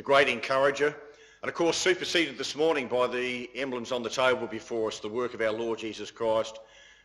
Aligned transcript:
the 0.00 0.04
great 0.04 0.30
encourager. 0.30 0.96
And 1.42 1.50
of 1.50 1.54
course, 1.54 1.76
superseded 1.76 2.38
this 2.38 2.56
morning 2.56 2.88
by 2.88 3.06
the 3.06 3.50
emblems 3.54 3.92
on 3.92 4.02
the 4.02 4.08
table 4.08 4.46
before 4.46 4.88
us, 4.88 4.98
the 4.98 5.10
work 5.10 5.34
of 5.34 5.42
our 5.42 5.52
Lord 5.52 5.78
Jesus 5.78 6.10
Christ, 6.10 6.58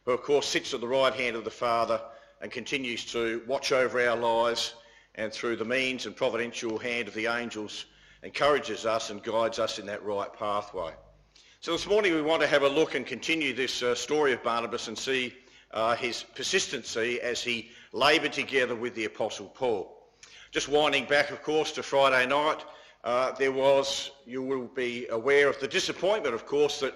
who 0.05 0.13
of 0.13 0.23
course 0.23 0.47
sits 0.47 0.73
at 0.73 0.79
the 0.79 0.87
right 0.87 1.13
hand 1.13 1.35
of 1.35 1.43
the 1.43 1.51
Father 1.51 1.99
and 2.39 2.49
continues 2.49 3.03
to 3.11 3.43
watch 3.47 3.73
over 3.73 3.99
our 3.99 4.15
lives 4.15 4.75
and 5.15 5.29
through 5.33 5.57
the 5.57 5.65
means 5.65 6.05
and 6.05 6.15
providential 6.15 6.77
hand 6.77 7.09
of 7.09 7.13
the 7.15 7.25
angels 7.25 7.83
encourages 8.23 8.85
us 8.85 9.09
and 9.09 9.21
guides 9.21 9.59
us 9.59 9.77
in 9.77 9.85
that 9.87 10.05
right 10.05 10.31
pathway. 10.31 10.93
So 11.59 11.73
this 11.73 11.87
morning 11.87 12.15
we 12.15 12.21
want 12.21 12.43
to 12.43 12.47
have 12.47 12.63
a 12.63 12.69
look 12.69 12.95
and 12.95 13.05
continue 13.05 13.53
this 13.53 13.83
uh, 13.83 13.93
story 13.93 14.31
of 14.31 14.41
Barnabas 14.41 14.87
and 14.87 14.97
see 14.97 15.33
uh, 15.71 15.97
his 15.97 16.23
persistency 16.33 17.19
as 17.19 17.43
he 17.43 17.71
laboured 17.91 18.31
together 18.31 18.73
with 18.73 18.95
the 18.95 19.03
Apostle 19.03 19.47
Paul. 19.47 19.91
Just 20.51 20.69
winding 20.69 21.03
back, 21.03 21.31
of 21.31 21.43
course, 21.43 21.73
to 21.73 21.83
Friday 21.83 22.25
night, 22.25 22.63
uh, 23.05 23.31
there 23.33 23.51
was, 23.51 24.09
you 24.25 24.41
will 24.41 24.65
be 24.65 25.07
aware 25.09 25.47
of 25.47 25.59
the 25.59 25.67
disappointment, 25.67 26.33
of 26.33 26.47
course, 26.47 26.79
that 26.79 26.95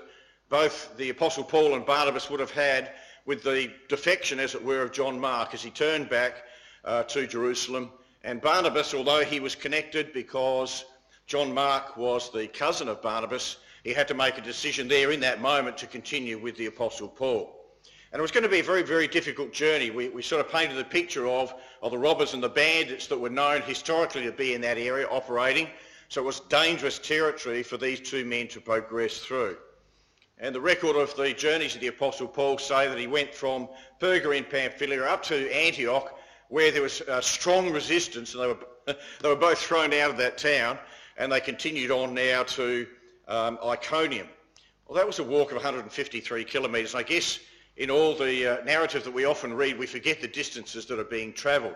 both 0.50 0.98
the 0.98 1.12
Apostle 1.12 1.44
Paul 1.44 1.76
and 1.76 1.86
Barnabas 1.86 2.32
would 2.32 2.40
have 2.40 2.50
had 2.50 2.92
with 3.28 3.44
the 3.44 3.72
defection, 3.88 4.40
as 4.40 4.56
it 4.56 4.66
were, 4.66 4.82
of 4.82 4.92
John 4.92 5.20
Mark 5.20 5.54
as 5.54 5.62
he 5.62 5.70
turned 5.70 6.10
back 6.10 6.44
uh, 6.84 7.04
to 7.04 7.28
Jerusalem. 7.28 7.92
And 8.24 8.42
Barnabas, 8.42 8.96
although 8.96 9.24
he 9.24 9.40
was 9.40 9.54
connected 9.54 10.12
because 10.12 10.84
John 11.28 11.54
Mark 11.54 11.96
was 11.96 12.32
the 12.32 12.48
cousin 12.48 12.88
of 12.88 13.04
Barnabas, 13.04 13.58
he 13.84 13.94
had 13.94 14.08
to 14.08 14.16
make 14.16 14.40
a 14.40 14.42
decision 14.42 14.88
there 14.88 15.12
in 15.12 15.20
that 15.20 15.42
moment 15.42 15.78
to 15.78 15.86
continue 15.88 16.40
with 16.40 16.58
the 16.58 16.66
Apostle 16.66 17.08
Paul. 17.08 17.56
And 18.12 18.20
it 18.20 18.24
was 18.24 18.32
going 18.32 18.44
to 18.44 18.50
be 18.50 18.62
a 18.62 18.64
very, 18.64 18.82
very 18.82 19.08
difficult 19.08 19.54
journey. 19.54 19.92
We, 19.92 20.10
we 20.10 20.24
sort 20.24 20.44
of 20.44 20.52
painted 20.52 20.80
a 20.80 20.84
picture 20.84 21.28
of, 21.28 21.54
of 21.84 21.92
the 21.92 22.00
robbers 22.00 22.34
and 22.34 22.42
the 22.42 22.50
bandits 22.50 23.06
that 23.08 23.20
were 23.20 23.30
known 23.30 23.62
historically 23.62 24.24
to 24.24 24.32
be 24.32 24.56
in 24.56 24.62
that 24.62 24.80
area 24.80 25.08
operating. 25.08 25.68
So 26.10 26.22
it 26.22 26.26
was 26.26 26.40
dangerous 26.42 26.98
territory 26.98 27.62
for 27.62 27.78
these 27.78 28.00
two 28.00 28.26
men 28.26 28.48
to 28.50 28.60
progress 28.60 29.20
through. 29.20 29.58
And 30.40 30.56
the 30.56 30.62
record 30.62 30.96
of 30.96 31.16
the 31.16 31.34
journeys 31.34 31.76
of 31.76 31.82
the 31.82 31.88
Apostle 31.88 32.28
Paul 32.28 32.58
say 32.58 32.88
that 32.88 32.98
he 32.98 33.06
went 33.06 33.34
from 33.34 33.70
Perga 34.02 34.36
in 34.36 34.44
Pamphylia 34.44 35.04
up 35.04 35.22
to 35.24 35.54
Antioch 35.54 36.18
where 36.48 36.72
there 36.72 36.82
was 36.82 37.02
uh, 37.02 37.22
strong 37.22 37.72
resistance 37.72 38.34
and 38.34 38.42
they 38.44 38.48
were, 38.48 38.58
they 39.22 39.30
were 39.30 39.36
both 39.36 39.60
thrown 39.60 39.94
out 39.94 40.10
of 40.10 40.18
that 40.18 40.40
town 40.40 40.80
and 41.18 41.32
they 41.32 41.40
continued 41.40 41.92
on 41.92 42.16
now 42.16 42.42
to 42.42 42.88
um, 43.28 43.60
Iconium. 43.64 44.28
Well, 44.88 44.96
that 44.96 45.06
was 45.06 45.20
a 45.20 45.24
walk 45.24 45.52
of 45.52 45.58
153 45.58 46.44
kilometres. 46.46 46.96
I 46.96 47.04
guess 47.04 47.40
in 47.78 47.92
all 47.92 48.16
the 48.16 48.60
uh, 48.60 48.64
narrative 48.64 49.04
that 49.04 49.14
we 49.14 49.26
often 49.26 49.54
read, 49.54 49.78
we 49.78 49.86
forget 49.86 50.22
the 50.22 50.28
distances 50.28 50.88
that 50.88 50.98
are 50.98 51.04
being 51.04 51.34
travelled. 51.34 51.76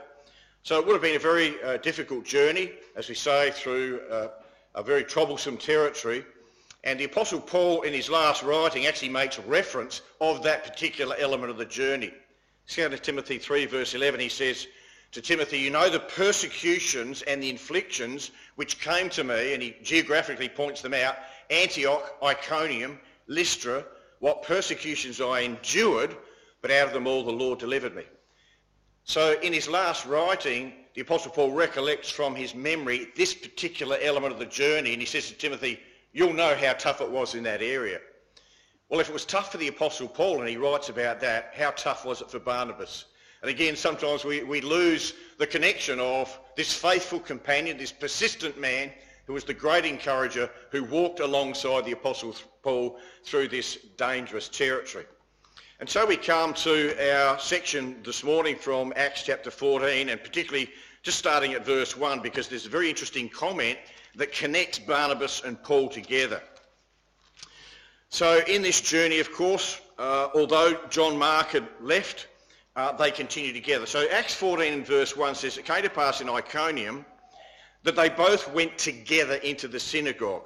So 0.64 0.80
it 0.80 0.86
would 0.86 0.94
have 0.94 1.02
been 1.02 1.18
a 1.18 1.20
very 1.20 1.62
uh, 1.62 1.76
difficult 1.76 2.24
journey, 2.24 2.72
as 2.96 3.10
we 3.10 3.16
say, 3.16 3.52
through 3.52 4.00
uh, 4.10 4.30
a 4.76 4.82
very 4.82 5.04
troublesome 5.04 5.58
territory. 5.58 6.24
And 6.86 6.98
the 6.98 7.04
Apostle 7.04 7.42
Paul, 7.42 7.82
in 7.82 7.92
his 7.92 8.10
last 8.10 8.44
writing, 8.44 8.86
actually 8.86 9.10
makes 9.10 9.38
reference 9.40 10.02
of 10.22 10.44
that 10.44 10.64
particular 10.64 11.18
element 11.20 11.52
of 11.52 11.58
the 11.58 11.66
journey. 11.66 12.14
2 12.68 12.90
Timothy 12.98 13.40
3, 13.40 13.66
verse 13.66 13.94
11, 13.94 14.22
he 14.22 14.30
says 14.30 14.66
to 15.12 15.22
Timothy, 15.22 15.60
You 15.60 15.70
know 15.70 15.90
the 15.90 16.00
persecutions 16.00 17.24
and 17.24 17.44
the 17.44 17.50
inflictions 17.50 18.32
which 18.56 18.80
came 18.80 19.10
to 19.10 19.24
me, 19.26 19.54
and 19.54 19.62
he 19.62 19.76
geographically 19.84 20.48
points 20.48 20.82
them 20.82 20.94
out 20.94 21.18
Antioch, 21.50 22.10
Iconium, 22.24 23.00
Lystra, 23.28 23.84
what 24.20 24.44
persecutions 24.44 25.20
I 25.20 25.42
endured, 25.42 26.16
but 26.62 26.72
out 26.72 26.88
of 26.88 26.94
them 26.94 27.06
all 27.06 27.26
the 27.26 27.32
Lord 27.32 27.60
delivered 27.60 27.94
me. 27.94 28.04
So 29.06 29.40
in 29.42 29.54
his 29.54 29.68
last 29.68 30.06
writing, 30.06 30.74
the 30.94 31.02
Apostle 31.02 31.32
Paul 31.32 31.52
recollects 31.52 32.10
from 32.10 32.36
his 32.36 32.56
memory 32.56 33.10
this 33.16 33.34
particular 33.34 33.98
element 34.02 34.34
of 34.34 34.40
the 34.40 34.46
journey, 34.46 34.94
and 34.94 35.02
he 35.02 35.06
says 35.06 35.28
to 35.28 35.34
Timothy, 35.34 35.80
you'll 36.14 36.34
know 36.34 36.56
how 36.56 36.74
tough 36.74 37.02
it 37.02 37.10
was 37.10 37.36
in 37.36 37.44
that 37.44 37.62
area. 37.62 38.00
Well, 38.90 39.00
if 39.00 39.10
it 39.10 39.14
was 39.14 39.26
tough 39.26 39.52
for 39.52 39.58
the 39.58 39.68
Apostle 39.68 40.08
Paul, 40.08 40.40
and 40.40 40.50
he 40.50 40.58
writes 40.58 40.90
about 40.90 41.20
that, 41.22 41.54
how 41.56 41.72
tough 41.72 42.06
was 42.06 42.22
it 42.22 42.30
for 42.30 42.40
Barnabas? 42.40 43.06
And 43.42 43.50
again, 43.50 43.76
sometimes 43.76 44.24
we, 44.24 44.44
we 44.44 44.62
lose 44.62 45.14
the 45.38 45.48
connection 45.48 46.00
of 46.00 46.40
this 46.56 46.74
faithful 46.74 47.20
companion, 47.20 47.78
this 47.78 47.92
persistent 47.92 48.58
man 48.58 48.92
who 49.26 49.34
was 49.34 49.44
the 49.44 49.54
great 49.54 49.86
encourager 49.86 50.50
who 50.72 50.84
walked 50.84 51.20
alongside 51.20 51.86
the 51.86 51.92
Apostle 51.92 52.36
Paul 52.62 53.00
through 53.26 53.50
this 53.50 53.78
dangerous 53.98 54.48
territory. 54.48 55.06
And 55.84 55.90
so 55.90 56.06
we 56.06 56.16
come 56.16 56.54
to 56.54 57.12
our 57.12 57.38
section 57.40 57.98
this 58.06 58.24
morning 58.24 58.56
from 58.56 58.94
Acts 58.96 59.24
chapter 59.24 59.52
14 59.52 60.08
and 60.08 60.24
particularly 60.24 60.70
just 61.02 61.20
starting 61.20 61.52
at 61.56 61.66
verse 61.66 61.98
1 61.98 62.22
because 62.22 62.48
there's 62.48 62.66
a 62.66 62.70
very 62.70 62.88
interesting 62.88 63.28
comment 63.28 63.78
that 64.16 64.32
connects 64.32 64.80
Barnabas 64.80 65.42
and 65.44 65.62
Paul 65.62 65.90
together. 65.90 66.42
So 68.08 68.40
in 68.48 68.62
this 68.62 68.80
journey, 68.80 69.20
of 69.20 69.34
course, 69.34 69.82
uh, 70.00 70.30
although 70.34 70.80
John 70.90 71.18
Mark 71.18 71.50
had 71.50 71.68
left, 71.82 72.28
uh, 72.78 72.94
they 72.94 73.12
continue 73.12 73.52
together. 73.52 73.86
So 73.86 74.08
Acts 74.10 74.36
14 74.36 74.72
and 74.72 74.88
verse 74.88 75.18
1 75.18 75.36
says, 75.36 75.58
It 75.58 75.66
came 75.66 75.84
to 75.84 75.90
pass 75.90 76.22
in 76.22 76.30
Iconium 76.30 77.06
that 77.84 77.98
they 77.98 78.08
both 78.08 78.50
went 78.54 78.78
together 78.78 79.36
into 79.36 79.68
the 79.68 79.82
synagogue. 79.82 80.46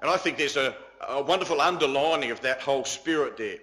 And 0.00 0.10
I 0.10 0.16
think 0.16 0.38
there's 0.38 0.56
a, 0.56 0.74
a 1.08 1.22
wonderful 1.22 1.60
underlining 1.60 2.32
of 2.32 2.40
that 2.40 2.60
whole 2.60 2.84
spirit 2.84 3.36
there. 3.36 3.58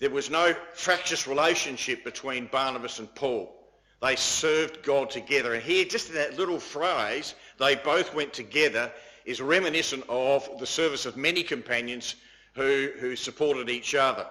There 0.00 0.10
was 0.10 0.30
no 0.30 0.54
fractious 0.72 1.26
relationship 1.26 2.04
between 2.04 2.46
Barnabas 2.46 2.98
and 2.98 3.14
Paul. 3.14 3.54
They 4.00 4.16
served 4.16 4.82
God 4.82 5.10
together. 5.10 5.52
And 5.52 5.62
here, 5.62 5.84
just 5.84 6.08
in 6.08 6.14
that 6.14 6.38
little 6.38 6.58
phrase, 6.58 7.34
they 7.58 7.76
both 7.76 8.14
went 8.14 8.32
together, 8.32 8.90
is 9.26 9.42
reminiscent 9.42 10.04
of 10.08 10.58
the 10.58 10.66
service 10.66 11.04
of 11.04 11.18
many 11.18 11.42
companions 11.42 12.16
who, 12.54 12.90
who 12.98 13.14
supported 13.14 13.68
each 13.68 13.94
other. 13.94 14.26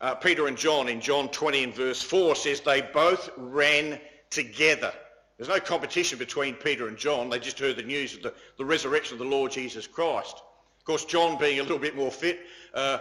Uh, 0.00 0.16
Peter 0.16 0.48
and 0.48 0.58
John 0.58 0.88
in 0.88 1.00
John 1.00 1.28
20 1.28 1.64
and 1.64 1.74
verse 1.74 2.02
4 2.02 2.34
says 2.34 2.60
they 2.60 2.82
both 2.82 3.30
ran 3.36 4.00
together. 4.30 4.92
There's 5.38 5.48
no 5.48 5.60
competition 5.60 6.18
between 6.18 6.54
Peter 6.54 6.88
and 6.88 6.96
John. 6.96 7.30
They 7.30 7.38
just 7.38 7.60
heard 7.60 7.76
the 7.76 7.82
news 7.82 8.14
of 8.14 8.22
the, 8.22 8.34
the 8.58 8.64
resurrection 8.64 9.14
of 9.14 9.18
the 9.20 9.24
Lord 9.24 9.52
Jesus 9.52 9.86
Christ. 9.86 10.42
Of 10.78 10.84
course, 10.84 11.04
John, 11.04 11.38
being 11.38 11.60
a 11.60 11.62
little 11.62 11.78
bit 11.78 11.94
more 11.94 12.10
fit, 12.10 12.40
uh, 12.74 12.98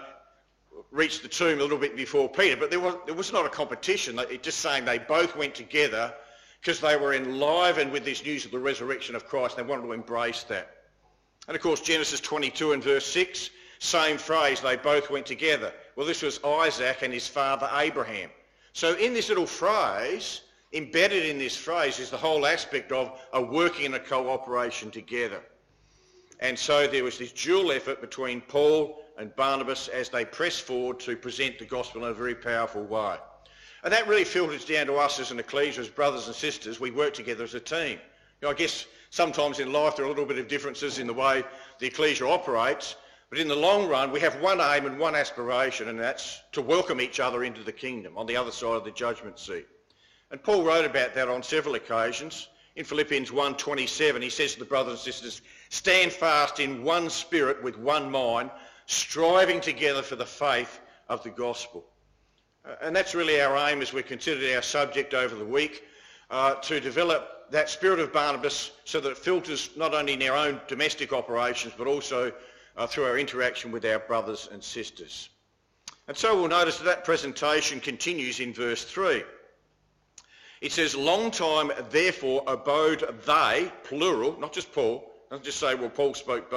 reached 0.92 1.22
the 1.22 1.28
tomb 1.28 1.60
a 1.60 1.62
little 1.62 1.78
bit 1.78 1.96
before 1.96 2.30
Peter, 2.30 2.56
but 2.56 2.70
there 2.70 2.80
was, 2.80 2.96
there 3.06 3.16
was 3.16 3.32
not 3.32 3.46
a 3.46 3.50
competition. 3.50 4.20
It 4.20 4.44
just 4.44 4.60
saying 4.60 4.86
they 4.86 4.98
both 4.98 5.36
went 5.36 5.56
together 5.56 6.14
because 6.62 6.80
they 6.80 6.98
were 6.98 7.14
enlivened 7.14 7.92
with 7.92 8.06
this 8.06 8.24
news 8.24 8.46
of 8.46 8.52
the 8.52 8.60
resurrection 8.60 9.16
of 9.16 9.26
Christ. 9.26 9.58
And 9.58 9.68
they 9.68 9.70
wanted 9.70 9.84
to 9.88 9.94
embrace 9.94 10.44
that. 10.44 10.72
And 11.48 11.56
of 11.56 11.62
course, 11.62 11.82
Genesis 11.82 12.20
22 12.20 12.74
and 12.74 12.84
verse 12.84 13.06
6, 13.06 13.52
same 13.80 14.18
phrase, 14.18 14.62
they 14.62 14.76
both 14.76 15.10
went 15.10 15.26
together. 15.26 15.72
Well, 15.96 16.08
this 16.08 16.22
was 16.22 16.40
Isaac 16.44 17.04
and 17.04 17.14
his 17.14 17.28
father 17.28 17.70
Abraham. 17.74 18.30
So 18.74 18.96
in 18.96 19.14
this 19.14 19.30
little 19.30 19.46
phrase, 19.46 20.42
Embedded 20.76 21.26
in 21.26 21.38
this 21.38 21.56
phrase 21.56 22.00
is 22.00 22.10
the 22.10 22.18
whole 22.18 22.46
aspect 22.46 22.92
of 22.92 23.18
a 23.32 23.42
working 23.42 23.86
and 23.86 23.96
a 23.96 24.00
cooperation 24.00 24.92
together. 24.92 25.42
And 26.42 26.60
so 26.60 26.86
there 26.86 27.06
was 27.06 27.18
this 27.18 27.32
dual 27.32 27.72
effort 27.72 28.02
between 28.02 28.42
Paul 28.42 29.05
and 29.18 29.36
Barnabas 29.36 29.88
as 29.88 30.10
they 30.10 30.26
press 30.26 30.60
forward 30.60 31.00
to 31.02 31.16
present 31.16 31.60
the 31.60 31.66
gospel 31.66 32.04
in 32.04 32.12
a 32.12 32.14
very 32.14 32.36
powerful 32.36 32.84
way. 32.84 33.18
And 33.84 33.94
that 33.94 34.08
really 34.08 34.24
filters 34.24 34.66
down 34.66 34.88
to 34.88 34.96
us 34.96 35.20
as 35.20 35.32
an 35.32 35.40
ecclesia, 35.40 35.82
as 35.82 35.90
brothers 35.90 36.28
and 36.28 36.36
sisters. 36.36 36.80
We 36.80 36.92
work 36.92 37.14
together 37.14 37.44
as 37.44 37.54
a 37.54 37.60
team. 37.60 38.00
You 38.42 38.48
know, 38.48 38.50
I 38.50 38.56
guess 38.56 38.88
sometimes 39.12 39.60
in 39.60 39.72
life 39.72 39.96
there 39.96 40.06
are 40.06 40.08
a 40.08 40.12
little 40.12 40.26
bit 40.26 40.40
of 40.40 40.48
differences 40.48 41.00
in 41.00 41.08
the 41.08 41.14
way 41.14 41.44
the 41.80 41.88
ecclesia 41.88 42.28
operates, 42.28 42.96
but 43.30 43.40
in 43.40 43.48
the 43.48 43.56
long 43.56 43.88
run 43.88 44.12
we 44.12 44.20
have 44.20 44.42
one 44.42 44.60
aim 44.60 44.86
and 44.86 45.00
one 45.00 45.16
aspiration, 45.16 45.88
and 45.88 46.00
that's 46.00 46.42
to 46.52 46.62
welcome 46.62 47.00
each 47.00 47.20
other 47.20 47.44
into 47.44 47.64
the 47.64 47.72
kingdom 47.72 48.18
on 48.18 48.26
the 48.26 48.36
other 48.36 48.52
side 48.52 48.76
of 48.76 48.84
the 48.84 48.92
judgment 48.92 49.40
seat. 49.40 49.68
And 50.32 50.42
Paul 50.44 50.64
wrote 50.64 50.86
about 50.86 51.14
that 51.14 51.30
on 51.30 51.44
several 51.44 51.76
occasions. 51.76 52.48
In 52.76 52.84
Philippians 52.84 53.30
1.27, 53.32 54.22
he 54.22 54.30
says 54.30 54.54
to 54.54 54.60
the 54.60 54.66
brothers 54.66 54.94
and 54.94 55.14
sisters, 55.14 55.42
stand 55.70 56.12
fast 56.12 56.60
in 56.60 56.84
one 56.84 57.10
spirit 57.10 57.64
with 57.64 57.78
one 57.78 58.12
mind, 58.12 58.52
striving 58.86 59.62
together 59.62 60.02
for 60.02 60.16
the 60.16 60.26
faith 60.26 60.80
of 61.10 61.24
the 61.24 61.30
gospel. 61.30 61.86
Uh, 62.66 62.76
and 62.82 62.96
that's 62.96 63.16
really 63.16 63.42
our 63.42 63.58
aim 63.70 63.82
as 63.82 63.94
we 63.94 64.04
considered 64.04 64.56
our 64.56 64.62
subject 64.62 65.14
over 65.14 65.36
the 65.36 65.46
week, 65.46 65.84
uh, 66.32 66.56
to 66.56 66.80
develop 66.80 67.52
that 67.52 67.70
spirit 67.70 68.00
of 68.00 68.12
Barnabas 68.12 68.72
so 68.86 69.00
that 69.00 69.12
it 69.12 69.18
filters 69.18 69.70
not 69.76 69.94
only 69.94 70.14
in 70.14 70.24
our 70.24 70.36
own 70.36 70.60
domestic 70.68 71.14
operations, 71.14 71.74
but 71.78 71.88
also 71.88 72.32
uh, 72.78 72.88
through 72.88 73.06
our 73.06 73.18
interaction 73.18 73.72
with 73.72 73.86
our 73.86 74.00
brothers 74.00 74.50
and 74.52 74.64
sisters. 74.64 75.30
And 76.08 76.18
so 76.18 76.36
we'll 76.36 76.50
notice 76.50 76.78
that 76.78 76.86
that 76.86 77.06
presentation 77.06 77.80
continues 77.80 78.40
in 78.40 78.54
verse 78.54 78.84
3. 78.84 79.24
It 80.62 80.72
says, 80.72 80.96
long 80.96 81.32
time 81.32 81.72
therefore 81.90 82.44
abode 82.48 83.04
they, 83.26 83.72
plural, 83.84 84.40
not 84.40 84.54
just 84.54 84.74
Paul, 84.74 85.12
doesn't 85.30 85.46
just 85.46 85.60
say, 85.60 85.76
well, 85.76 85.90
Paul 85.90 86.14
spoke 86.14 86.54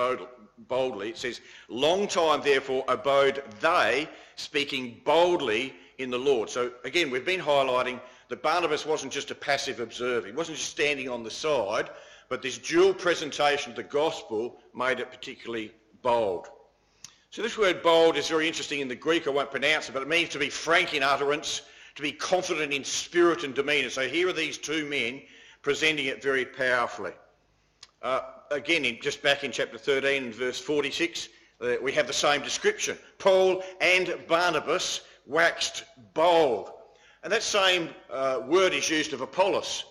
boldly. 0.68 1.10
It 1.10 1.18
says, 1.18 1.40
long 1.68 2.06
time 2.06 2.42
therefore 2.42 2.84
abode 2.88 3.42
they, 3.60 4.08
speaking 4.36 5.00
boldly 5.04 5.74
in 5.98 6.10
the 6.10 6.18
Lord. 6.18 6.50
So 6.50 6.72
again, 6.84 7.10
we've 7.10 7.24
been 7.24 7.40
highlighting 7.40 8.00
that 8.28 8.42
Barnabas 8.42 8.86
wasn't 8.86 9.12
just 9.12 9.30
a 9.30 9.34
passive 9.34 9.80
observer. 9.80 10.26
He 10.26 10.32
wasn't 10.32 10.58
just 10.58 10.70
standing 10.70 11.08
on 11.08 11.22
the 11.24 11.30
side, 11.30 11.90
but 12.28 12.42
this 12.42 12.58
dual 12.58 12.94
presentation 12.94 13.70
of 13.70 13.76
the 13.76 13.82
gospel 13.82 14.58
made 14.74 15.00
it 15.00 15.10
particularly 15.10 15.72
bold. 16.02 16.48
So 17.30 17.42
this 17.42 17.58
word 17.58 17.82
bold 17.82 18.16
is 18.16 18.28
very 18.28 18.46
interesting 18.46 18.80
in 18.80 18.88
the 18.88 18.94
Greek. 18.96 19.26
I 19.26 19.30
won't 19.30 19.50
pronounce 19.50 19.88
it, 19.88 19.92
but 19.92 20.02
it 20.02 20.08
means 20.08 20.30
to 20.30 20.38
be 20.38 20.50
frank 20.50 20.94
in 20.94 21.02
utterance, 21.02 21.62
to 21.96 22.02
be 22.02 22.12
confident 22.12 22.72
in 22.72 22.84
spirit 22.84 23.44
and 23.44 23.54
demeanour. 23.54 23.90
So 23.90 24.08
here 24.08 24.28
are 24.28 24.32
these 24.32 24.56
two 24.56 24.86
men 24.86 25.22
presenting 25.62 26.06
it 26.06 26.22
very 26.22 26.44
powerfully. 26.44 27.12
Uh, 28.00 28.20
again, 28.50 28.84
in, 28.84 28.98
just 29.00 29.22
back 29.22 29.44
in 29.44 29.52
chapter 29.52 29.78
13 29.78 30.24
and 30.24 30.34
verse 30.34 30.58
46, 30.58 31.28
uh, 31.60 31.74
we 31.82 31.92
have 31.92 32.06
the 32.06 32.12
same 32.12 32.42
description. 32.42 32.96
Paul 33.18 33.62
and 33.80 34.16
Barnabas 34.28 35.02
waxed 35.26 35.84
bold. 36.14 36.70
And 37.22 37.32
that 37.32 37.42
same 37.42 37.90
uh, 38.10 38.40
word 38.46 38.72
is 38.72 38.88
used 38.88 39.12
of 39.12 39.20
Apollos. 39.20 39.84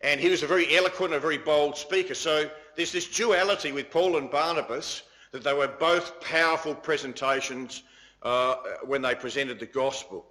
And 0.00 0.18
he 0.18 0.30
was 0.30 0.42
a 0.42 0.46
very 0.46 0.76
eloquent, 0.76 1.12
a 1.12 1.20
very 1.20 1.38
bold 1.38 1.76
speaker. 1.76 2.14
So 2.14 2.50
there's 2.74 2.92
this 2.92 3.08
duality 3.08 3.72
with 3.72 3.90
Paul 3.90 4.16
and 4.16 4.30
Barnabas 4.30 5.02
that 5.32 5.44
they 5.44 5.52
were 5.52 5.68
both 5.68 6.20
powerful 6.20 6.74
presentations 6.74 7.82
uh, 8.22 8.56
when 8.84 9.02
they 9.02 9.14
presented 9.14 9.60
the 9.60 9.66
gospel. 9.66 10.26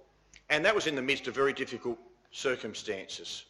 And 0.48 0.64
that 0.64 0.74
was 0.74 0.86
in 0.86 0.96
the 0.96 1.02
midst 1.02 1.28
of 1.28 1.34
very 1.34 1.52
difficult 1.52 1.98
circumstances. 2.32 3.44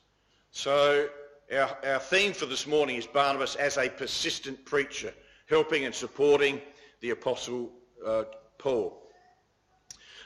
So 0.50 1.08
our, 1.52 1.76
our 1.84 1.98
theme 1.98 2.32
for 2.32 2.46
this 2.46 2.66
morning 2.66 2.96
is 2.96 3.06
Barnabas 3.06 3.56
as 3.56 3.76
a 3.76 3.88
persistent 3.88 4.64
preacher, 4.64 5.12
helping 5.48 5.84
and 5.84 5.94
supporting 5.94 6.60
the 7.00 7.10
Apostle 7.10 7.72
uh, 8.06 8.24
Paul. 8.58 9.02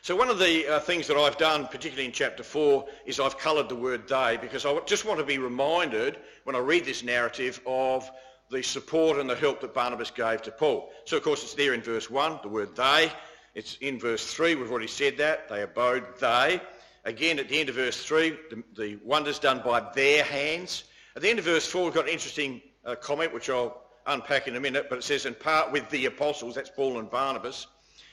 So 0.03 0.15
one 0.15 0.29
of 0.29 0.39
the 0.39 0.67
uh, 0.67 0.81
things 0.81 1.07
that 1.07 1.17
I've 1.17 1.39
done, 1.39 1.67
particularly 1.67 2.05
in 2.05 2.13
chapter 2.13 2.43
4, 2.43 2.85
is 3.07 3.19
I've 3.19 3.39
coloured 3.39 3.71
the 3.71 3.75
word 3.75 4.07
they 4.07 4.37
because 4.39 4.67
I 4.67 4.79
just 4.81 5.07
want 5.07 5.19
to 5.19 5.25
be 5.25 5.39
reminded 5.39 6.19
when 6.45 6.55
I 6.55 6.59
read 6.59 6.85
this 6.85 7.03
narrative 7.03 7.59
of 7.67 8.11
the 8.51 8.63
support 8.63 9.19
and 9.19 9.31
the 9.31 9.35
help 9.35 9.63
that 9.63 9.73
Barnabas 9.73 10.11
gave 10.11 10.43
to 10.43 10.51
Paul. 10.51 10.91
So 11.07 11.17
of 11.17 11.23
course 11.23 11.43
it's 11.43 11.55
there 11.55 11.73
in 11.73 11.81
verse 11.81 12.11
1, 12.11 12.41
the 12.43 12.49
word 12.49 12.77
they. 12.77 13.11
It's 13.55 13.79
in 13.81 13.99
verse 13.99 14.31
3, 14.35 14.57
we've 14.57 14.71
already 14.71 14.89
said 14.89 15.17
that. 15.17 15.49
They 15.49 15.63
abode 15.63 16.05
they. 16.21 16.61
Again, 17.07 17.39
at 17.39 17.49
the 17.49 17.59
end 17.59 17.71
of 17.71 17.77
verse 17.77 18.05
3, 18.05 18.37
the, 18.51 18.63
the 18.77 18.99
wonders 19.03 19.39
done 19.39 19.63
by 19.65 19.81
their 19.95 20.23
hands. 20.23 20.85
At 21.17 21.23
the 21.23 21.31
end 21.31 21.39
of 21.39 21.45
verse 21.45 21.67
4, 21.67 21.85
we've 21.85 21.95
got 21.95 22.07
an 22.07 22.13
interesting 22.13 22.61
uh, 22.85 22.97
comment, 22.97 23.33
which 23.33 23.49
I'll 23.49 23.83
unpack 24.07 24.49
in 24.49 24.57
a 24.57 24.61
minute, 24.61 24.87
but 24.89 24.99
it 24.99 25.05
says, 25.05 25.27
in 25.27 25.35
part 25.35 25.71
with 25.71 25.89
the 25.91 26.07
apostles, 26.07 26.57
that's 26.57 26.71
Paul 26.71 26.99
and 26.99 27.09
Barnabas. 27.09 27.69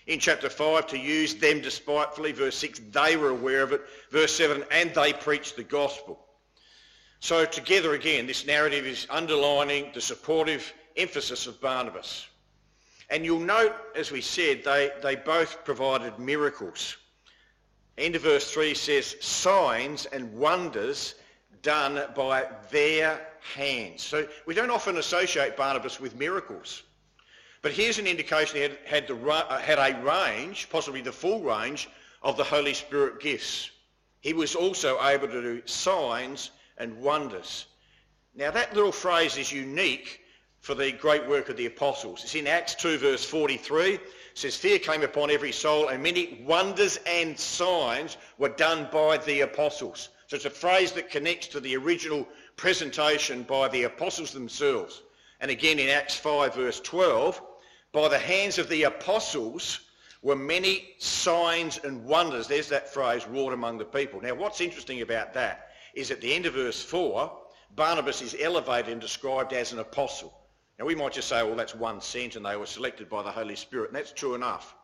In 0.05 0.19
chapter 0.19 0.49
5, 0.49 0.85
to 0.87 0.99
use 0.99 1.33
them 1.33 1.61
despitefully. 1.61 2.31
Verse 2.31 2.55
6, 2.57 2.79
they 2.91 3.17
were 3.17 3.29
aware 3.29 3.63
of 3.63 3.71
it. 3.71 3.81
Verse 4.11 4.35
7, 4.35 4.63
and 4.71 4.93
they 4.93 5.13
preached 5.13 5.55
the 5.55 5.63
gospel. 5.63 6.23
So 7.19 7.43
together 7.43 7.93
again, 7.93 8.27
this 8.27 8.45
narrative 8.45 8.85
is 8.85 9.07
underlining 9.09 9.91
the 9.93 10.01
supportive 10.01 10.71
emphasis 10.95 11.47
of 11.47 11.59
Barnabas. 11.59 12.27
And 13.09 13.25
you'll 13.25 13.39
note, 13.39 13.75
as 13.95 14.11
we 14.11 14.21
said, 14.21 14.63
they, 14.63 14.91
they 15.01 15.15
both 15.15 15.65
provided 15.65 16.19
miracles. 16.19 16.97
End 17.97 18.15
of 18.15 18.21
verse 18.21 18.51
3 18.51 18.75
says, 18.75 19.15
signs 19.21 20.05
and 20.05 20.33
wonders 20.33 21.15
done 21.61 22.01
by 22.15 22.47
their 22.71 23.19
hands. 23.55 24.03
So 24.03 24.27
we 24.45 24.53
don't 24.53 24.69
often 24.69 24.97
associate 24.97 25.57
Barnabas 25.57 25.99
with 25.99 26.15
miracles. 26.15 26.83
But 27.61 27.73
here's 27.73 27.99
an 27.99 28.07
indication 28.07 28.55
he 28.55 28.61
had, 28.63 28.77
had, 28.85 29.07
the, 29.07 29.15
uh, 29.15 29.59
had 29.59 29.77
a 29.77 30.01
range, 30.01 30.67
possibly 30.69 31.01
the 31.01 31.11
full 31.11 31.41
range, 31.41 31.87
of 32.23 32.37
the 32.37 32.43
Holy 32.43 32.73
Spirit 32.73 33.19
gifts. 33.19 33.69
He 34.21 34.33
was 34.33 34.55
also 34.55 35.01
able 35.03 35.27
to 35.27 35.41
do 35.41 35.61
signs 35.65 36.51
and 36.77 37.01
wonders. 37.01 37.65
Now 38.35 38.51
that 38.51 38.75
little 38.75 38.91
phrase 38.91 39.37
is 39.37 39.51
unique 39.51 40.21
for 40.59 40.75
the 40.75 40.91
great 40.91 41.27
work 41.27 41.49
of 41.49 41.57
the 41.57 41.65
apostles. 41.65 42.23
It's 42.23 42.35
in 42.35 42.47
Acts 42.47 42.75
2 42.75 42.97
verse 42.99 43.25
43. 43.25 43.95
It 43.95 44.01
says, 44.35 44.55
Fear 44.55 44.79
came 44.79 45.01
upon 45.01 45.31
every 45.31 45.51
soul 45.51 45.89
and 45.89 46.01
many 46.01 46.43
wonders 46.45 46.99
and 47.05 47.37
signs 47.37 48.17
were 48.37 48.49
done 48.49 48.87
by 48.91 49.17
the 49.17 49.41
apostles. 49.41 50.09
So 50.31 50.37
it's 50.37 50.45
a 50.45 50.49
phrase 50.49 50.93
that 50.93 51.09
connects 51.09 51.47
to 51.47 51.59
the 51.59 51.75
original 51.75 52.25
presentation 52.55 53.43
by 53.43 53.67
the 53.67 53.83
apostles 53.83 54.31
themselves. 54.31 55.01
And 55.41 55.51
again 55.51 55.77
in 55.77 55.89
Acts 55.89 56.15
5 56.15 56.55
verse 56.55 56.79
12, 56.79 57.41
by 57.91 58.07
the 58.07 58.17
hands 58.17 58.57
of 58.57 58.69
the 58.69 58.83
apostles 58.83 59.81
were 60.21 60.37
many 60.37 60.95
signs 60.99 61.79
and 61.79 62.05
wonders, 62.05 62.47
there's 62.47 62.69
that 62.69 62.93
phrase, 62.93 63.27
wrought 63.27 63.51
among 63.51 63.77
the 63.77 63.83
people. 63.83 64.21
Now 64.21 64.33
what's 64.33 64.61
interesting 64.61 65.01
about 65.01 65.33
that 65.33 65.71
is 65.95 66.11
at 66.11 66.21
the 66.21 66.33
end 66.33 66.45
of 66.45 66.53
verse 66.53 66.81
4, 66.81 67.29
Barnabas 67.75 68.21
is 68.21 68.37
elevated 68.39 68.89
and 68.89 69.01
described 69.01 69.51
as 69.51 69.73
an 69.73 69.79
apostle. 69.79 70.33
Now 70.79 70.85
we 70.85 70.95
might 70.95 71.11
just 71.11 71.27
say, 71.27 71.43
well, 71.43 71.57
that's 71.57 71.75
one 71.75 71.99
sent 71.99 72.37
and 72.37 72.45
they 72.45 72.55
were 72.55 72.65
selected 72.65 73.09
by 73.09 73.21
the 73.21 73.31
Holy 73.31 73.57
Spirit, 73.57 73.89
and 73.89 73.97
that's 73.97 74.13
true 74.13 74.35
enough. 74.35 74.75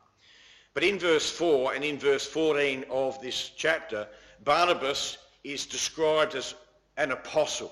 But 0.73 0.83
in 0.83 0.99
verse 0.99 1.31
4 1.31 1.73
and 1.73 1.85
in 1.85 1.97
verse 1.97 2.27
14 2.27 2.83
of 2.89 3.21
this 3.21 3.51
chapter, 3.55 4.09
Barnabas 4.43 5.19
is 5.53 5.65
described 5.65 6.35
as 6.35 6.55
an 6.97 7.11
apostle. 7.11 7.71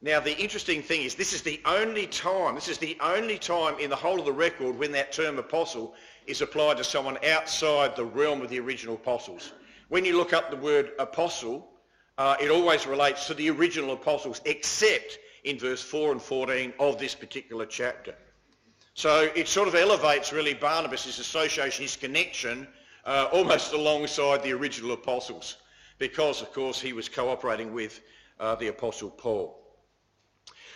Now 0.00 0.18
the 0.18 0.36
interesting 0.36 0.82
thing 0.82 1.02
is 1.02 1.14
this 1.14 1.32
is 1.32 1.42
the 1.42 1.60
only 1.64 2.06
time, 2.08 2.56
this 2.56 2.68
is 2.68 2.78
the 2.78 2.96
only 3.00 3.38
time 3.38 3.78
in 3.78 3.88
the 3.88 3.96
whole 3.96 4.18
of 4.18 4.24
the 4.24 4.32
record 4.32 4.76
when 4.78 4.92
that 4.92 5.12
term 5.12 5.38
apostle 5.38 5.94
is 6.26 6.40
applied 6.40 6.76
to 6.78 6.84
someone 6.84 7.18
outside 7.24 7.94
the 7.94 8.04
realm 8.04 8.42
of 8.42 8.50
the 8.50 8.58
original 8.58 8.96
apostles. 8.96 9.52
When 9.88 10.04
you 10.04 10.16
look 10.16 10.32
up 10.32 10.50
the 10.50 10.56
word 10.56 10.92
apostle, 10.98 11.68
uh, 12.18 12.36
it 12.40 12.50
always 12.50 12.86
relates 12.86 13.26
to 13.26 13.34
the 13.34 13.50
original 13.50 13.92
apostles, 13.92 14.40
except 14.44 15.18
in 15.44 15.58
verse 15.58 15.82
4 15.82 16.12
and 16.12 16.22
14 16.22 16.72
of 16.78 16.98
this 16.98 17.14
particular 17.14 17.66
chapter. 17.66 18.14
So 18.94 19.30
it 19.34 19.48
sort 19.48 19.68
of 19.68 19.74
elevates 19.74 20.32
really 20.32 20.54
Barnabas' 20.54 21.18
association, 21.18 21.82
his 21.82 21.96
connection, 21.96 22.66
uh, 23.04 23.28
almost 23.32 23.72
alongside 23.72 24.42
the 24.42 24.52
original 24.52 24.92
apostles, 24.92 25.56
because 25.98 26.42
of 26.42 26.52
course 26.52 26.80
he 26.80 26.92
was 26.92 27.08
cooperating 27.08 27.72
with 27.72 28.00
uh, 28.40 28.54
the 28.54 28.68
apostle 28.68 29.10
Paul. 29.10 29.58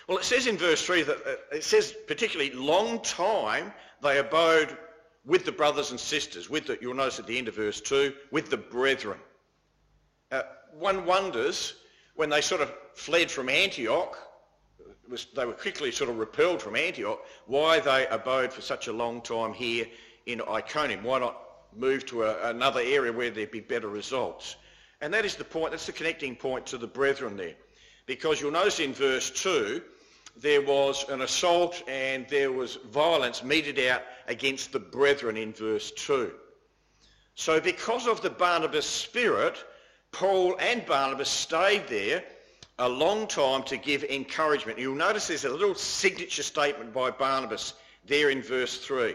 Well, 0.09 0.19
it 0.19 0.25
says 0.25 0.47
in 0.47 0.57
verse 0.57 0.85
3 0.85 1.03
that 1.03 1.17
uh, 1.27 1.57
it 1.57 1.65
says 1.65 1.95
particularly 2.07 2.53
long 2.53 3.01
time 3.01 3.73
they 4.03 4.19
abode 4.19 4.77
with 5.25 5.45
the 5.45 5.53
brothers 5.53 5.91
and 5.91 5.99
sisters, 5.99 6.49
with 6.49 6.67
the, 6.67 6.79
you'll 6.81 6.95
notice 6.95 7.19
at 7.19 7.27
the 7.27 7.37
end 7.37 7.49
of 7.49 7.57
verse 7.57 7.81
2, 7.81 8.13
with 8.31 8.49
the 8.49 8.57
brethren. 8.57 9.19
Uh, 10.31 10.43
one 10.79 11.05
wonders 11.05 11.75
when 12.15 12.31
they 12.31 12.41
sort 12.41 12.61
of 12.61 12.73
fled 12.95 13.31
from 13.31 13.49
Antioch, 13.49 14.17
was, 15.09 15.27
they 15.37 15.45
were 15.45 15.53
quickly 15.53 15.91
sort 15.91 16.11
of 16.11 16.19
repelled 16.19 16.63
from 16.63 16.77
Antioch, 16.77 17.21
why 17.47 17.81
they 17.81 18.07
abode 18.07 18.53
for 18.53 18.63
such 18.63 18.87
a 18.87 18.93
long 18.93 19.21
time 19.21 19.53
here 19.53 19.87
in 20.27 20.41
Iconium. 20.49 21.03
Why 21.03 21.19
not 21.19 21.41
move 21.77 22.07
to 22.07 22.25
a, 22.25 22.51
another 22.51 22.81
area 22.81 23.13
where 23.13 23.31
there'd 23.31 23.51
be 23.51 23.61
better 23.61 23.89
results? 23.89 24.57
And 25.01 25.13
that 25.13 25.25
is 25.25 25.37
the 25.37 25.45
point, 25.45 25.73
that's 25.73 25.87
the 25.87 25.93
connecting 25.93 26.37
point 26.37 26.67
to 26.67 26.79
the 26.79 26.87
brethren 26.87 27.37
there. 27.37 27.55
Because 28.07 28.41
you'll 28.41 28.53
notice 28.53 28.81
in 28.81 28.93
verse 28.93 29.31
2, 29.31 29.83
there 30.37 30.63
was 30.63 31.09
an 31.09 31.23
assault 31.23 31.83
and 31.89 32.27
there 32.29 32.53
was 32.53 32.77
violence 32.91 33.43
meted 33.43 33.79
out 33.79 34.03
against 34.29 34.73
the 34.73 34.79
brethren 34.79 35.37
in 35.37 35.53
verse 35.53 35.91
2. 35.93 36.33
So 37.35 37.61
because 37.61 38.07
of 38.07 38.23
the 38.23 38.31
Barnabas 38.31 38.87
spirit, 38.87 39.63
Paul 40.13 40.57
and 40.59 40.85
Barnabas 40.87 41.29
stayed 41.29 41.87
there 41.89 42.25
a 42.79 42.89
long 42.89 43.27
time 43.27 43.63
to 43.65 43.77
give 43.77 44.05
encouragement. 44.05 44.79
You'll 44.79 44.95
notice 44.95 45.29
there's 45.29 45.45
a 45.45 45.51
little 45.51 45.75
signature 45.75 46.43
statement 46.43 46.93
by 46.93 47.11
Barnabas 47.11 47.75
there 48.07 48.31
in 48.31 48.43
verse 48.43 48.79
3, 48.79 49.15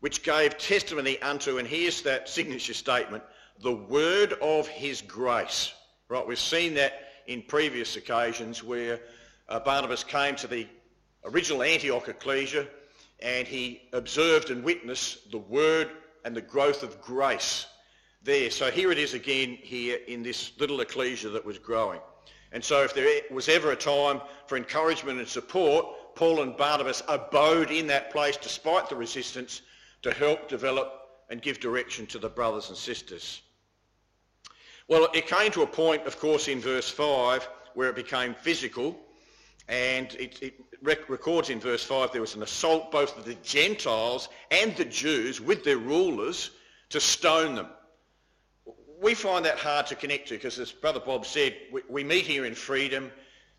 which 0.00 0.22
gave 0.22 0.58
testimony 0.58 1.20
unto, 1.22 1.58
and 1.58 1.68
here's 1.68 2.02
that 2.02 2.28
signature 2.28 2.74
statement, 2.74 3.22
the 3.62 3.72
word 3.72 4.32
of 4.42 4.66
his 4.66 5.02
grace. 5.02 5.72
Right, 6.08 6.26
we've 6.26 6.38
seen 6.38 6.74
that 6.74 7.08
in 7.26 7.42
previous 7.42 7.96
occasions 7.96 8.64
where 8.64 9.00
uh, 9.48 9.60
Barnabas 9.60 10.02
came 10.02 10.34
to 10.36 10.46
the 10.46 10.66
original 11.24 11.62
Antioch 11.62 12.08
ecclesia 12.08 12.66
and 13.20 13.46
he 13.46 13.82
observed 13.92 14.50
and 14.50 14.64
witnessed 14.64 15.30
the 15.30 15.38
word 15.38 15.90
and 16.24 16.34
the 16.34 16.40
growth 16.40 16.82
of 16.82 17.00
grace 17.00 17.66
there. 18.22 18.50
So 18.50 18.70
here 18.70 18.90
it 18.90 18.98
is 18.98 19.14
again 19.14 19.58
here 19.60 19.98
in 20.08 20.22
this 20.22 20.52
little 20.58 20.80
ecclesia 20.80 21.28
that 21.30 21.44
was 21.44 21.58
growing. 21.58 22.00
And 22.52 22.64
so 22.64 22.82
if 22.82 22.94
there 22.94 23.22
was 23.30 23.48
ever 23.48 23.70
a 23.70 23.76
time 23.76 24.20
for 24.46 24.56
encouragement 24.56 25.18
and 25.18 25.28
support, 25.28 26.14
Paul 26.16 26.42
and 26.42 26.56
Barnabas 26.56 27.02
abode 27.06 27.70
in 27.70 27.86
that 27.88 28.10
place 28.10 28.36
despite 28.36 28.88
the 28.88 28.96
resistance 28.96 29.62
to 30.02 30.12
help 30.12 30.48
develop 30.48 31.08
and 31.28 31.42
give 31.42 31.60
direction 31.60 32.06
to 32.06 32.18
the 32.18 32.28
brothers 32.28 32.68
and 32.68 32.76
sisters. 32.76 33.42
Well, 34.88 35.08
it 35.14 35.26
came 35.26 35.52
to 35.52 35.62
a 35.62 35.66
point, 35.66 36.06
of 36.06 36.18
course, 36.18 36.48
in 36.48 36.60
verse 36.60 36.90
5 36.90 37.48
where 37.74 37.88
it 37.88 37.94
became 37.94 38.34
physical 38.34 38.98
and 39.68 40.12
it, 40.14 40.42
it 40.42 40.54
rec- 40.82 41.08
records 41.08 41.48
in 41.48 41.60
verse 41.60 41.84
5 41.84 42.10
there 42.10 42.20
was 42.20 42.34
an 42.34 42.42
assault 42.42 42.90
both 42.90 43.16
of 43.16 43.24
the 43.24 43.36
Gentiles 43.36 44.28
and 44.50 44.74
the 44.76 44.84
Jews 44.84 45.40
with 45.40 45.62
their 45.62 45.78
rulers 45.78 46.50
to 46.88 47.00
stone 47.00 47.54
them. 47.54 47.68
We 49.00 49.14
find 49.14 49.44
that 49.44 49.58
hard 49.58 49.86
to 49.86 49.94
connect 49.94 50.28
to 50.28 50.34
because 50.34 50.58
as 50.58 50.72
Brother 50.72 51.00
Bob 51.00 51.24
said, 51.24 51.56
we, 51.72 51.82
we 51.88 52.04
meet 52.04 52.26
here 52.26 52.44
in 52.44 52.54
freedom. 52.54 53.12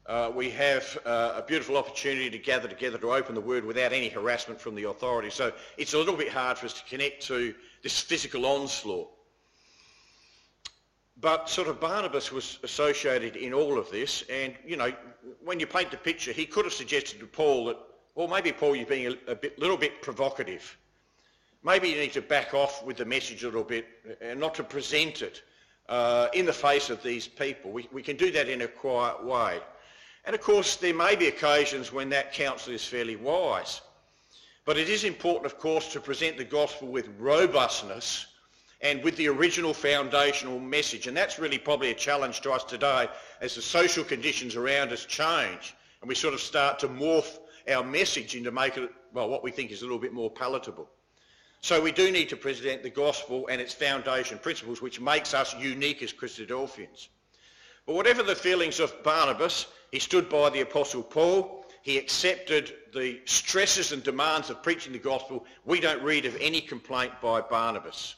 Uh, 0.08 0.31
we 0.34 0.50
have 0.50 0.98
uh, 1.05 1.34
a 1.38 1.41
beautiful 1.41 1.77
opportunity 1.77 2.29
to 2.29 2.38
gather 2.38 2.67
together 2.67 2.98
to 2.98 3.13
open 3.13 3.36
the 3.36 3.41
word 3.41 3.63
without 3.63 3.93
any 3.93 4.10
harassment 4.10 4.60
from 4.60 4.75
the 4.75 4.84
authorities. 4.84 5.34
So 5.34 5.53
it's 5.77 5.93
a 5.93 5.98
little 5.98 6.15
bit 6.15 6.29
hard 6.29 6.58
for 6.58 6.65
us 6.65 6.74
to 6.74 6.84
connect 6.86 7.22
to 7.27 7.53
this 7.84 8.00
physical 8.00 8.46
onslaught. 8.46 9.10
But 11.20 11.50
sort 11.50 11.67
of 11.67 11.79
Barnabas 11.79 12.31
was 12.31 12.58
associated 12.63 13.36
in 13.36 13.53
all 13.53 13.77
of 13.77 13.91
this, 13.91 14.24
and 14.27 14.55
you 14.65 14.75
know, 14.75 14.91
when 15.43 15.60
you 15.60 15.67
paint 15.67 15.91
the 15.91 15.98
picture, 15.98 16.31
he 16.31 16.48
could 16.48 16.65
have 16.65 16.74
suggested 16.74 17.20
to 17.20 17.27
Paul 17.27 17.65
that, 17.65 17.77
well, 18.15 18.27
maybe 18.27 18.51
Paul, 18.51 18.75
you're 18.75 18.88
being 18.88 19.08
a, 19.08 19.31
a 19.31 19.36
bit, 19.36 19.60
little 19.60 19.77
bit 19.77 20.01
provocative. 20.01 20.77
Maybe 21.63 21.89
you 21.89 21.96
need 21.96 22.13
to 22.13 22.24
back 22.24 22.55
off 22.55 22.84
with 22.84 22.98
the 22.98 23.05
message 23.05 23.43
a 23.43 23.46
little 23.46 23.63
bit 23.63 23.88
and 24.20 24.39
not 24.39 24.55
to 24.55 24.63
present 24.63 25.22
it 25.22 25.43
uh, 25.89 26.27
in 26.34 26.48
the 26.48 26.53
face 26.53 26.89
of 26.89 27.03
these 27.03 27.27
people. 27.27 27.70
We, 27.72 27.88
we 27.91 28.01
can 28.01 28.17
do 28.17 28.31
that 28.31 28.50
in 28.50 28.63
a 28.63 28.67
quiet 28.67 29.24
way. 29.24 29.60
And 30.25 30.35
of 30.35 30.41
course, 30.41 30.75
there 30.75 30.93
may 30.93 31.15
be 31.15 31.27
occasions 31.27 31.91
when 31.91 32.09
that 32.09 32.33
counsel 32.33 32.73
is 32.73 32.85
fairly 32.85 33.15
wise. 33.15 33.81
But 34.65 34.77
it 34.77 34.89
is 34.89 35.03
important, 35.03 35.47
of 35.47 35.57
course, 35.57 35.91
to 35.93 35.99
present 35.99 36.37
the 36.37 36.43
gospel 36.43 36.87
with 36.87 37.09
robustness 37.17 38.27
and 38.81 39.03
with 39.03 39.15
the 39.17 39.27
original 39.27 39.73
foundational 39.73 40.59
message. 40.59 41.07
And 41.07 41.17
that's 41.17 41.39
really 41.39 41.57
probably 41.57 41.91
a 41.91 41.95
challenge 41.95 42.41
to 42.41 42.51
us 42.51 42.63
today 42.63 43.07
as 43.41 43.55
the 43.55 43.61
social 43.61 44.03
conditions 44.03 44.55
around 44.55 44.91
us 44.91 45.05
change 45.05 45.75
and 46.01 46.09
we 46.09 46.15
sort 46.15 46.33
of 46.33 46.41
start 46.41 46.79
to 46.79 46.87
morph 46.87 47.39
our 47.69 47.83
message 47.83 48.35
into 48.35 48.51
make 48.51 48.75
it, 48.77 48.91
well, 49.13 49.29
what 49.29 49.43
we 49.43 49.51
think 49.51 49.71
is 49.71 49.81
a 49.81 49.85
little 49.85 49.99
bit 49.99 50.13
more 50.13 50.31
palatable. 50.31 50.89
So 51.61 51.79
we 51.79 51.91
do 51.91 52.11
need 52.11 52.29
to 52.29 52.35
present 52.35 52.81
the 52.81 52.89
gospel 52.89 53.47
and 53.47 53.61
its 53.61 53.73
foundation 53.73 54.39
principles, 54.39 54.81
which 54.81 54.99
makes 54.99 55.35
us 55.35 55.55
unique 55.59 56.01
as 56.01 56.11
Christadelphians. 56.11 57.09
But 57.85 57.95
whatever 57.95 58.23
the 58.23 58.35
feelings 58.35 58.79
of 58.79 59.03
Barnabas, 59.03 59.67
he 59.91 60.00
stood 60.00 60.29
by 60.29 60.50
the 60.50 60.62
Apostle 60.62 61.03
Paul. 61.03 61.65
He 61.83 61.98
accepted 61.98 62.74
the 62.93 63.21
stresses 63.25 63.91
and 63.91 64.03
demands 64.03 64.50
of 64.50 64.63
preaching 64.63 64.93
the 64.93 65.00
gospel. 65.00 65.45
We 65.65 65.79
don't 65.79 66.01
read 66.03 66.25
of 66.25 66.38
any 66.39 66.62
complaint 66.62 67.13
by 67.21 67.41
Barnabas. 67.41 68.15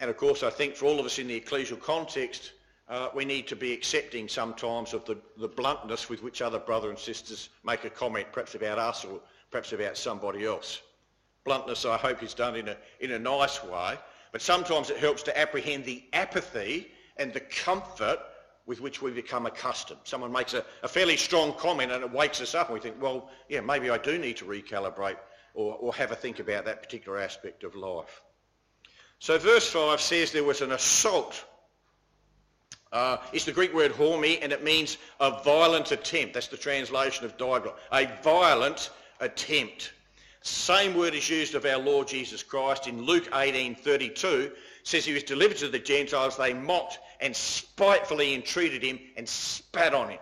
And 0.00 0.10
of 0.10 0.16
course, 0.16 0.42
I 0.42 0.50
think 0.50 0.76
for 0.76 0.86
all 0.86 1.00
of 1.00 1.06
us 1.06 1.18
in 1.18 1.26
the 1.26 1.40
ecclesial 1.40 1.80
context, 1.80 2.52
uh, 2.88 3.08
we 3.14 3.24
need 3.24 3.46
to 3.48 3.56
be 3.56 3.72
accepting 3.72 4.28
sometimes 4.28 4.94
of 4.94 5.04
the, 5.04 5.18
the 5.36 5.48
bluntness 5.48 6.08
with 6.08 6.22
which 6.22 6.40
other 6.40 6.58
brothers 6.58 6.90
and 6.90 6.98
sisters 6.98 7.48
make 7.64 7.84
a 7.84 7.90
comment, 7.90 8.26
perhaps 8.32 8.54
about 8.54 8.78
us 8.78 9.04
or 9.04 9.20
perhaps 9.50 9.72
about 9.72 9.96
somebody 9.96 10.44
else. 10.44 10.80
Bluntness, 11.44 11.84
I 11.84 11.96
hope, 11.96 12.22
is 12.22 12.34
done 12.34 12.56
in 12.56 12.68
a, 12.68 12.76
in 13.00 13.12
a 13.12 13.18
nice 13.18 13.62
way, 13.64 13.96
but 14.32 14.40
sometimes 14.42 14.90
it 14.90 14.98
helps 14.98 15.22
to 15.24 15.38
apprehend 15.38 15.84
the 15.84 16.04
apathy 16.12 16.88
and 17.16 17.32
the 17.32 17.40
comfort 17.40 18.18
with 18.66 18.80
which 18.80 19.00
we 19.00 19.12
become 19.12 19.46
accustomed. 19.46 20.00
Someone 20.04 20.32
makes 20.32 20.52
a, 20.52 20.64
a, 20.82 20.88
fairly 20.88 21.16
strong 21.16 21.52
comment 21.54 21.92
and 21.92 22.02
it 22.02 22.10
wakes 22.10 22.40
us 22.40 22.54
up 22.54 22.68
and 22.68 22.74
we 22.74 22.80
think, 22.80 23.00
well, 23.00 23.30
yeah, 23.48 23.60
maybe 23.60 23.88
I 23.90 23.98
do 23.98 24.18
need 24.18 24.36
to 24.38 24.44
recalibrate 24.44 25.16
or, 25.54 25.76
or 25.76 25.94
have 25.94 26.10
a 26.10 26.16
think 26.16 26.40
about 26.40 26.64
that 26.64 26.82
particular 26.82 27.18
aspect 27.18 27.62
of 27.62 27.76
life. 27.76 28.22
So 29.20 29.38
verse 29.38 29.70
5 29.70 30.00
says 30.00 30.32
there 30.32 30.44
was 30.44 30.60
an 30.60 30.72
assault. 30.72 31.44
Uh, 32.92 33.18
it's 33.32 33.44
the 33.44 33.52
Greek 33.52 33.72
word 33.72 33.92
hormi 33.92 34.38
and 34.42 34.52
it 34.52 34.64
means 34.64 34.98
a 35.20 35.42
violent 35.42 35.92
attempt. 35.92 36.34
That's 36.34 36.48
the 36.48 36.56
translation 36.56 37.24
of 37.24 37.36
Diaglott. 37.36 37.76
A 37.92 38.10
violent 38.22 38.90
attempt. 39.20 39.92
Same 40.42 40.94
word 40.94 41.14
is 41.14 41.28
used 41.28 41.54
of 41.54 41.64
our 41.66 41.78
Lord 41.78 42.08
Jesus 42.08 42.42
Christ 42.42 42.86
in 42.86 43.02
Luke 43.02 43.28
18:32 43.32 44.52
says 44.84 45.04
he 45.04 45.12
was 45.12 45.24
delivered 45.24 45.56
to 45.58 45.68
the 45.68 45.78
Gentiles. 45.78 46.36
They 46.36 46.54
mocked 46.54 47.00
and 47.20 47.34
spitefully 47.34 48.34
entreated 48.34 48.82
him 48.82 48.98
and 49.16 49.28
spat 49.28 49.94
on 49.94 50.10
him. 50.10 50.18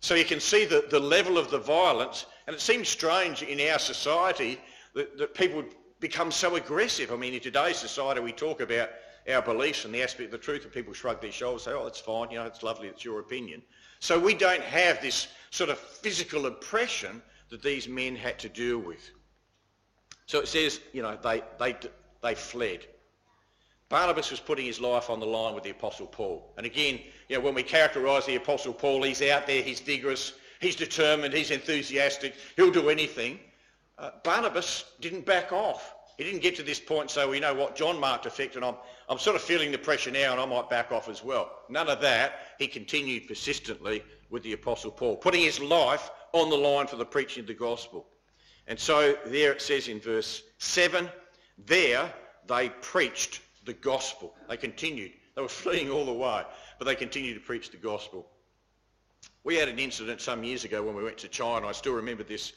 So 0.00 0.14
you 0.14 0.24
can 0.24 0.40
see 0.40 0.64
the, 0.64 0.84
the 0.90 0.98
level 0.98 1.38
of 1.38 1.50
the 1.50 1.58
violence. 1.58 2.26
And 2.46 2.54
it 2.54 2.60
seems 2.60 2.88
strange 2.88 3.42
in 3.42 3.60
our 3.70 3.78
society 3.78 4.58
that, 4.94 5.16
that 5.18 5.34
people 5.34 5.64
become 6.00 6.30
so 6.32 6.56
aggressive. 6.56 7.12
I 7.12 7.16
mean, 7.16 7.34
in 7.34 7.40
today's 7.40 7.76
society, 7.76 8.20
we 8.20 8.32
talk 8.32 8.60
about 8.60 8.90
our 9.32 9.40
beliefs 9.40 9.84
and 9.84 9.94
the 9.94 10.02
aspect 10.02 10.26
of 10.26 10.32
the 10.32 10.44
truth, 10.44 10.64
and 10.64 10.72
people 10.72 10.92
shrug 10.92 11.20
their 11.20 11.30
shoulders 11.30 11.66
and 11.66 11.74
say, 11.74 11.80
oh, 11.80 11.84
that's 11.84 12.00
fine, 12.00 12.30
you 12.30 12.38
know, 12.38 12.44
it's 12.44 12.64
lovely, 12.64 12.88
it's 12.88 13.04
your 13.04 13.20
opinion. 13.20 13.62
So 14.00 14.18
we 14.18 14.34
don't 14.34 14.62
have 14.62 15.00
this 15.00 15.28
sort 15.50 15.70
of 15.70 15.78
physical 15.78 16.46
oppression 16.46 17.22
that 17.50 17.62
these 17.62 17.86
men 17.86 18.16
had 18.16 18.40
to 18.40 18.48
deal 18.48 18.78
with. 18.78 19.10
So 20.26 20.40
it 20.40 20.48
says, 20.48 20.80
you 20.92 21.02
know, 21.02 21.16
they, 21.22 21.42
they, 21.60 21.76
they 22.20 22.34
fled. 22.34 22.86
Barnabas 23.92 24.30
was 24.30 24.40
putting 24.40 24.64
his 24.64 24.80
life 24.80 25.10
on 25.10 25.20
the 25.20 25.26
line 25.26 25.54
with 25.54 25.64
the 25.64 25.70
Apostle 25.70 26.06
Paul. 26.06 26.50
And 26.56 26.64
again, 26.64 26.98
you 27.28 27.36
know, 27.36 27.42
when 27.42 27.54
we 27.54 27.62
characterise 27.62 28.24
the 28.24 28.36
Apostle 28.36 28.72
Paul, 28.72 29.02
he's 29.02 29.20
out 29.20 29.46
there, 29.46 29.62
he's 29.62 29.80
vigorous, 29.80 30.32
he's 30.60 30.76
determined, 30.76 31.34
he's 31.34 31.50
enthusiastic, 31.50 32.34
he'll 32.56 32.70
do 32.70 32.88
anything. 32.88 33.38
Uh, 33.98 34.12
Barnabas 34.24 34.86
didn't 35.02 35.26
back 35.26 35.52
off. 35.52 35.94
He 36.16 36.24
didn't 36.24 36.40
get 36.40 36.56
to 36.56 36.62
this 36.62 36.80
point 36.80 37.10
say, 37.10 37.26
well, 37.26 37.34
you 37.34 37.42
know 37.42 37.52
what, 37.52 37.76
John 37.76 38.00
Mark 38.00 38.22
defected 38.22 38.62
and 38.62 38.64
I'm, 38.64 38.76
I'm 39.10 39.18
sort 39.18 39.36
of 39.36 39.42
feeling 39.42 39.70
the 39.70 39.76
pressure 39.76 40.10
now 40.10 40.32
and 40.32 40.40
I 40.40 40.46
might 40.46 40.70
back 40.70 40.90
off 40.90 41.10
as 41.10 41.22
well. 41.22 41.50
None 41.68 41.90
of 41.90 42.00
that. 42.00 42.54
He 42.58 42.68
continued 42.68 43.28
persistently 43.28 44.02
with 44.30 44.42
the 44.42 44.54
Apostle 44.54 44.90
Paul, 44.90 45.16
putting 45.18 45.42
his 45.42 45.60
life 45.60 46.10
on 46.32 46.48
the 46.48 46.56
line 46.56 46.86
for 46.86 46.96
the 46.96 47.04
preaching 47.04 47.42
of 47.42 47.46
the 47.46 47.52
gospel. 47.52 48.06
And 48.66 48.78
so 48.78 49.18
there 49.26 49.52
it 49.52 49.60
says 49.60 49.88
in 49.88 50.00
verse 50.00 50.42
7, 50.56 51.10
there 51.58 52.10
they 52.48 52.70
preached 52.80 53.42
the 53.64 53.74
gospel. 53.74 54.34
They 54.48 54.56
continued. 54.56 55.12
They 55.34 55.42
were 55.42 55.48
fleeing 55.62 55.90
all 55.90 56.04
the 56.04 56.12
way, 56.12 56.42
but 56.78 56.84
they 56.84 56.94
continued 56.94 57.34
to 57.34 57.40
preach 57.40 57.70
the 57.70 57.76
gospel. 57.76 58.26
We 59.44 59.56
had 59.56 59.68
an 59.68 59.78
incident 59.78 60.20
some 60.20 60.44
years 60.44 60.64
ago 60.64 60.82
when 60.82 60.94
we 60.94 61.02
went 61.02 61.18
to 61.18 61.28
China. 61.28 61.66
I 61.66 61.72
still 61.72 61.94
remember 61.94 62.22
this. 62.22 62.52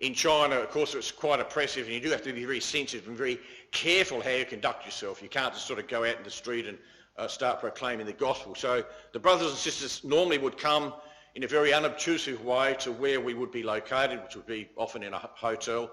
In 0.00 0.14
China, 0.14 0.56
of 0.56 0.70
course, 0.70 0.94
it's 0.94 1.12
quite 1.12 1.38
oppressive, 1.38 1.86
and 1.86 1.94
you 1.94 2.00
do 2.00 2.10
have 2.10 2.22
to 2.22 2.32
be 2.32 2.44
very 2.44 2.60
sensitive 2.60 3.06
and 3.06 3.16
very 3.16 3.38
careful 3.70 4.20
how 4.20 4.30
you 4.30 4.44
conduct 4.44 4.84
yourself. 4.84 5.22
You 5.22 5.28
can't 5.28 5.54
just 5.54 5.66
sort 5.66 5.78
of 5.78 5.86
go 5.86 6.04
out 6.04 6.16
in 6.16 6.24
the 6.24 6.30
street 6.30 6.66
and 6.66 6.76
uh, 7.16 7.28
start 7.28 7.60
proclaiming 7.60 8.06
the 8.06 8.12
gospel. 8.12 8.54
So 8.54 8.84
the 9.12 9.20
brothers 9.20 9.50
and 9.50 9.56
sisters 9.56 10.02
normally 10.02 10.38
would 10.38 10.58
come 10.58 10.92
in 11.34 11.44
a 11.44 11.48
very 11.48 11.72
unobtrusive 11.72 12.44
way 12.44 12.76
to 12.80 12.92
where 12.92 13.20
we 13.20 13.34
would 13.34 13.50
be 13.52 13.62
located, 13.62 14.22
which 14.22 14.36
would 14.36 14.46
be 14.46 14.68
often 14.76 15.02
in 15.02 15.14
a 15.14 15.18
hotel. 15.18 15.90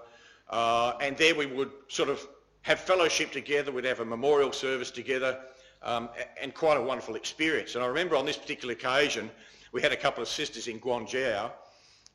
Uh, 0.48 0.94
and 1.00 1.16
there 1.16 1.34
we 1.34 1.46
would 1.46 1.70
sort 1.88 2.08
of 2.08 2.26
have 2.62 2.80
fellowship 2.80 3.32
together, 3.32 3.72
we'd 3.72 3.84
have 3.84 4.00
a 4.00 4.04
memorial 4.04 4.52
service 4.52 4.90
together, 4.90 5.38
um, 5.82 6.08
and 6.40 6.54
quite 6.54 6.76
a 6.76 6.82
wonderful 6.82 7.16
experience. 7.16 7.74
And 7.74 7.82
I 7.82 7.86
remember 7.86 8.16
on 8.16 8.24
this 8.24 8.36
particular 8.36 8.72
occasion, 8.72 9.30
we 9.72 9.82
had 9.82 9.92
a 9.92 9.96
couple 9.96 10.22
of 10.22 10.28
sisters 10.28 10.68
in 10.68 10.78
Guangzhou, 10.78 11.50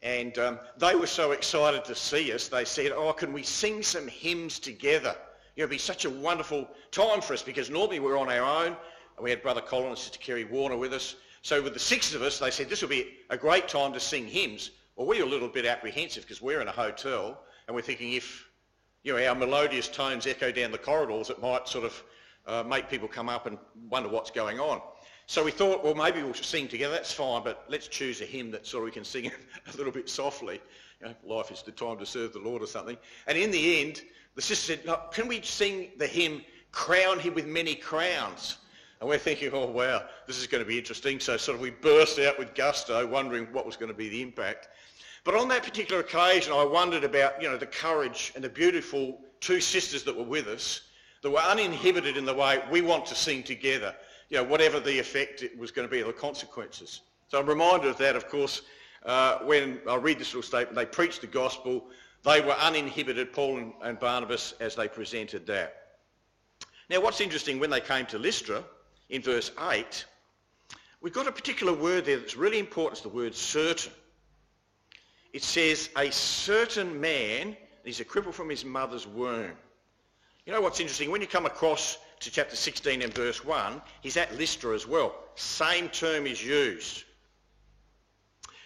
and 0.02 0.38
um, 0.38 0.60
they 0.78 0.96
were 0.96 1.08
so 1.08 1.32
excited 1.32 1.84
to 1.86 1.96
see 1.96 2.32
us, 2.32 2.48
they 2.48 2.66
said, 2.66 2.92
oh, 2.92 3.12
can 3.14 3.34
we 3.34 3.44
sing 3.44 3.82
some 3.82 4.08
hymns 4.08 4.60
together? 4.60 5.16
You 5.56 5.62
know, 5.62 5.66
it'd 5.66 5.72
be 5.72 5.78
such 5.80 6.06
a 6.06 6.10
wonderful 6.10 6.70
time 6.92 7.20
for 7.20 7.34
us 7.34 7.42
because 7.42 7.70
normally 7.70 8.00
we're 8.00 8.18
on 8.18 8.30
our 8.30 8.44
own. 8.44 8.68
and 8.68 9.24
We 9.24 9.32
had 9.32 9.42
Brother 9.42 9.62
Colin 9.62 9.88
and 9.88 9.98
Sister 9.98 10.20
Kerry 10.20 10.46
Warner 10.46 10.78
with 10.78 10.94
us. 10.94 11.16
So 11.42 11.62
with 11.64 11.74
the 11.74 11.80
six 11.80 12.14
of 12.14 12.22
us, 12.22 12.38
they 12.38 12.52
said 12.52 12.70
this 12.70 12.82
would 12.82 12.92
be 12.92 13.16
a 13.32 13.38
great 13.38 13.68
time 13.68 13.92
to 13.94 14.00
sing 14.00 14.28
hymns. 14.28 14.72
Well, 14.96 15.08
we 15.08 15.18
were 15.20 15.26
a 15.26 15.30
little 15.30 15.48
bit 15.48 15.66
apprehensive 15.66 16.24
because 16.24 16.42
we're 16.42 16.62
in 16.62 16.68
a 16.68 16.72
hotel 16.72 17.42
and 17.68 17.76
we're 17.76 17.82
thinking 17.82 18.14
if 18.14 18.47
you 19.08 19.14
know, 19.14 19.26
our 19.26 19.36
melodious 19.36 19.88
tones 19.88 20.28
echo 20.28 20.52
down 20.52 20.70
the 20.70 20.78
corridors, 20.78 21.30
it 21.30 21.42
might 21.42 21.66
sort 21.66 21.86
of 21.86 22.04
uh, 22.46 22.62
make 22.68 22.90
people 22.90 23.08
come 23.08 23.30
up 23.30 23.46
and 23.46 23.58
wonder 23.90 24.10
what's 24.10 24.32
going 24.32 24.60
on. 24.60 24.82
So 25.28 25.46
we 25.46 25.52
thought, 25.52 25.82
well, 25.82 25.96
maybe 25.96 26.22
we'll 26.22 26.34
sing 26.34 26.68
together. 26.68 26.94
That's 26.94 27.14
fine, 27.14 27.42
but 27.42 27.64
let's 27.70 27.88
choose 27.88 28.20
a 28.20 28.26
hymn 28.26 28.52
that 28.52 28.68
sort 28.68 28.84
of 28.84 28.86
we 28.88 28.92
can 28.92 29.06
sing 29.06 29.32
a 29.74 29.78
little 29.78 29.94
bit 29.94 30.10
softly. 30.10 30.60
You 31.00 31.08
know, 31.08 31.16
life 31.24 31.52
is 31.52 31.62
the 31.62 31.72
time 31.72 31.98
to 32.00 32.06
serve 32.06 32.34
the 32.34 32.40
Lord 32.40 32.62
or 32.62 32.68
something. 32.68 32.98
And 33.28 33.38
in 33.38 33.50
the 33.50 33.80
end, 33.80 34.02
the 34.36 34.42
sister 34.42 34.76
said, 34.76 34.98
can 35.14 35.30
we 35.30 35.42
sing 35.42 35.92
the 35.98 36.08
hymn, 36.08 36.42
Crown 36.74 37.18
Him 37.18 37.34
with 37.34 37.48
Many 37.48 37.76
Crowns? 37.76 38.58
And 39.00 39.08
we're 39.08 39.20
thinking, 39.20 39.52
oh, 39.54 39.68
wow, 39.68 40.04
this 40.26 40.38
is 40.38 40.48
going 40.48 40.64
to 40.64 40.68
be 40.68 40.78
interesting. 40.78 41.22
So 41.22 41.38
sort 41.38 41.56
of 41.56 41.62
we 41.62 41.70
burst 41.70 42.20
out 42.20 42.38
with 42.38 42.54
gusto, 42.56 43.08
wondering 43.08 43.46
what 43.54 43.66
was 43.66 43.78
going 43.78 43.92
to 43.92 43.98
be 43.98 44.10
the 44.10 44.22
impact. 44.22 44.68
But 45.28 45.36
on 45.36 45.50
that 45.50 45.64
particular 45.64 46.00
occasion, 46.00 46.54
I 46.54 46.64
wondered 46.64 47.04
about, 47.04 47.42
you 47.42 47.50
know, 47.50 47.58
the 47.58 47.66
courage 47.66 48.32
and 48.34 48.42
the 48.42 48.48
beautiful 48.48 49.20
two 49.42 49.60
sisters 49.60 50.04
that 50.04 50.16
were 50.16 50.24
with 50.24 50.48
us 50.48 50.84
that 51.22 51.30
were 51.30 51.40
uninhibited 51.40 52.16
in 52.16 52.24
the 52.24 52.34
way 52.34 52.64
we 52.72 52.80
want 52.80 53.06
to 53.08 53.16
sing 53.16 53.44
together, 53.44 53.94
you 54.30 54.38
know, 54.38 54.46
whatever 54.46 54.80
the 54.80 54.98
effect 54.98 55.44
it 55.44 55.58
was 55.60 55.70
going 55.70 55.86
to 55.86 55.92
be, 55.92 56.02
the 56.02 56.14
consequences. 56.14 57.02
So 57.28 57.38
I'm 57.38 57.46
reminded 57.46 57.90
of 57.90 57.98
that, 57.98 58.16
of 58.16 58.30
course, 58.30 58.62
uh, 59.06 59.40
when 59.40 59.82
I 59.90 59.98
read 59.98 60.18
this 60.18 60.34
little 60.34 60.48
statement, 60.48 60.78
they 60.78 60.86
preached 60.86 61.20
the 61.20 61.28
gospel. 61.28 61.88
They 62.24 62.40
were 62.40 62.54
uninhibited, 62.54 63.34
Paul 63.34 63.58
and, 63.58 63.74
and 63.84 64.00
Barnabas, 64.00 64.54
as 64.62 64.76
they 64.76 64.88
presented 64.88 65.46
that. 65.48 65.98
Now, 66.90 67.02
what's 67.02 67.20
interesting, 67.20 67.60
when 67.60 67.70
they 67.70 67.82
came 67.82 68.06
to 68.06 68.18
Lystra, 68.18 68.64
in 69.10 69.22
verse 69.22 69.52
8, 69.70 70.06
we've 71.02 71.12
got 71.12 71.28
a 71.28 71.34
particular 71.34 71.74
word 71.74 72.06
there 72.06 72.18
that's 72.18 72.38
really 72.38 72.60
important. 72.60 72.94
It's 72.94 73.02
the 73.02 73.10
word 73.10 73.36
certain 73.36 73.92
it 75.34 75.44
says, 75.44 75.90
a 75.98 76.12
certain 76.12 77.00
man, 77.00 77.56
he's 77.84 78.00
a 78.00 78.06
cripple 78.06 78.34
from 78.34 78.50
his 78.50 78.66
mother's 78.66 79.08
womb. 79.08 79.52
You 80.46 80.54
know 80.54 80.62
what's 80.62 80.80
interesting? 80.80 81.12
When 81.12 81.22
you 81.22 81.28
come 81.28 81.46
across 81.46 81.98
to 82.22 82.32
chapter 82.32 82.56
16 82.56 83.02
and 83.02 83.14
verse 83.14 83.44
1, 83.44 83.82
he's 84.02 84.18
at 84.18 84.36
Lystra 84.38 84.74
as 84.74 84.88
well. 84.88 85.14
Same 85.36 85.90
term 85.90 86.26
is 86.26 86.44
used. 86.44 87.04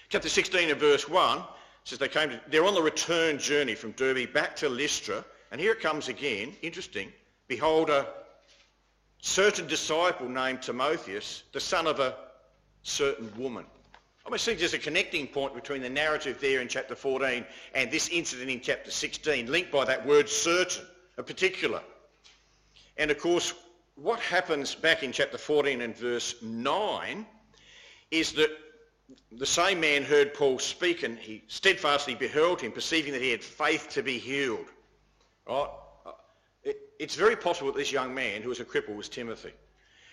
Chapter 0.10 0.30
16 0.30 0.70
and 0.70 0.80
verse 0.80 1.10
1 1.10 1.44
says 1.84 1.98
they 1.98 2.08
came 2.08 2.30
to, 2.30 2.42
they're 2.50 2.66
on 2.66 2.76
the 2.76 2.82
return 2.82 3.40
journey 3.40 3.76
from 3.76 3.92
Derbe 3.92 4.32
back 4.32 4.56
to 4.58 4.70
Lystra. 4.70 5.26
And 5.52 5.60
here 5.60 5.72
it 5.72 5.82
comes 5.82 6.08
again, 6.08 6.54
interesting. 6.62 7.12
Behold, 7.48 7.90
a 7.90 8.08
certain 9.22 9.68
disciple 9.68 10.30
named 10.30 10.62
Timotheus, 10.62 11.44
the 11.52 11.60
son 11.60 11.88
of 11.88 12.00
a 12.00 12.16
certain 12.84 13.32
woman. 13.38 13.66
I 14.24 14.28
almost 14.28 14.46
think 14.46 14.60
there's 14.60 14.76
a 14.76 14.80
connecting 14.80 15.26
point 15.26 15.56
between 15.56 15.82
the 15.82 15.90
narrative 15.90 16.40
there 16.40 16.62
in 16.62 16.68
chapter 16.68 16.96
14 16.96 17.44
and 17.74 17.92
this 17.92 18.08
incident 18.10 18.52
in 18.52 18.62
chapter 18.62 18.92
16, 18.92 19.52
linked 19.52 19.72
by 19.72 19.84
that 19.86 20.06
word 20.06 20.30
certain, 20.30 20.86
a 21.18 21.24
particular. 21.24 21.82
And 22.98 23.10
of 23.10 23.18
course, 23.18 23.54
what 23.96 24.20
happens 24.20 24.76
back 24.76 25.02
in 25.02 25.12
chapter 25.12 25.40
14 25.40 25.82
and 25.82 25.98
verse 25.98 26.36
9 26.44 27.26
is 28.12 28.34
that 28.34 28.52
the 29.32 29.46
same 29.46 29.80
man 29.80 30.04
heard 30.04 30.36
Paul 30.36 30.60
speak 30.60 31.02
and 31.02 31.18
he 31.18 31.44
steadfastly 31.48 32.14
beheld 32.14 32.62
him, 32.62 32.72
perceiving 32.72 33.14
that 33.14 33.22
he 33.24 33.32
had 33.32 33.44
faith 33.44 33.90
to 33.92 34.04
be 34.04 34.20
healed. 34.20 34.68
Right? 35.48 35.68
It's 37.00 37.16
very 37.16 37.36
possible 37.36 37.72
that 37.72 37.78
this 37.78 37.92
young 37.92 38.14
man 38.14 38.44
who 38.44 38.50
was 38.50 38.60
a 38.60 38.66
cripple 38.66 38.96
was 38.96 39.10
Timothy. 39.10 39.54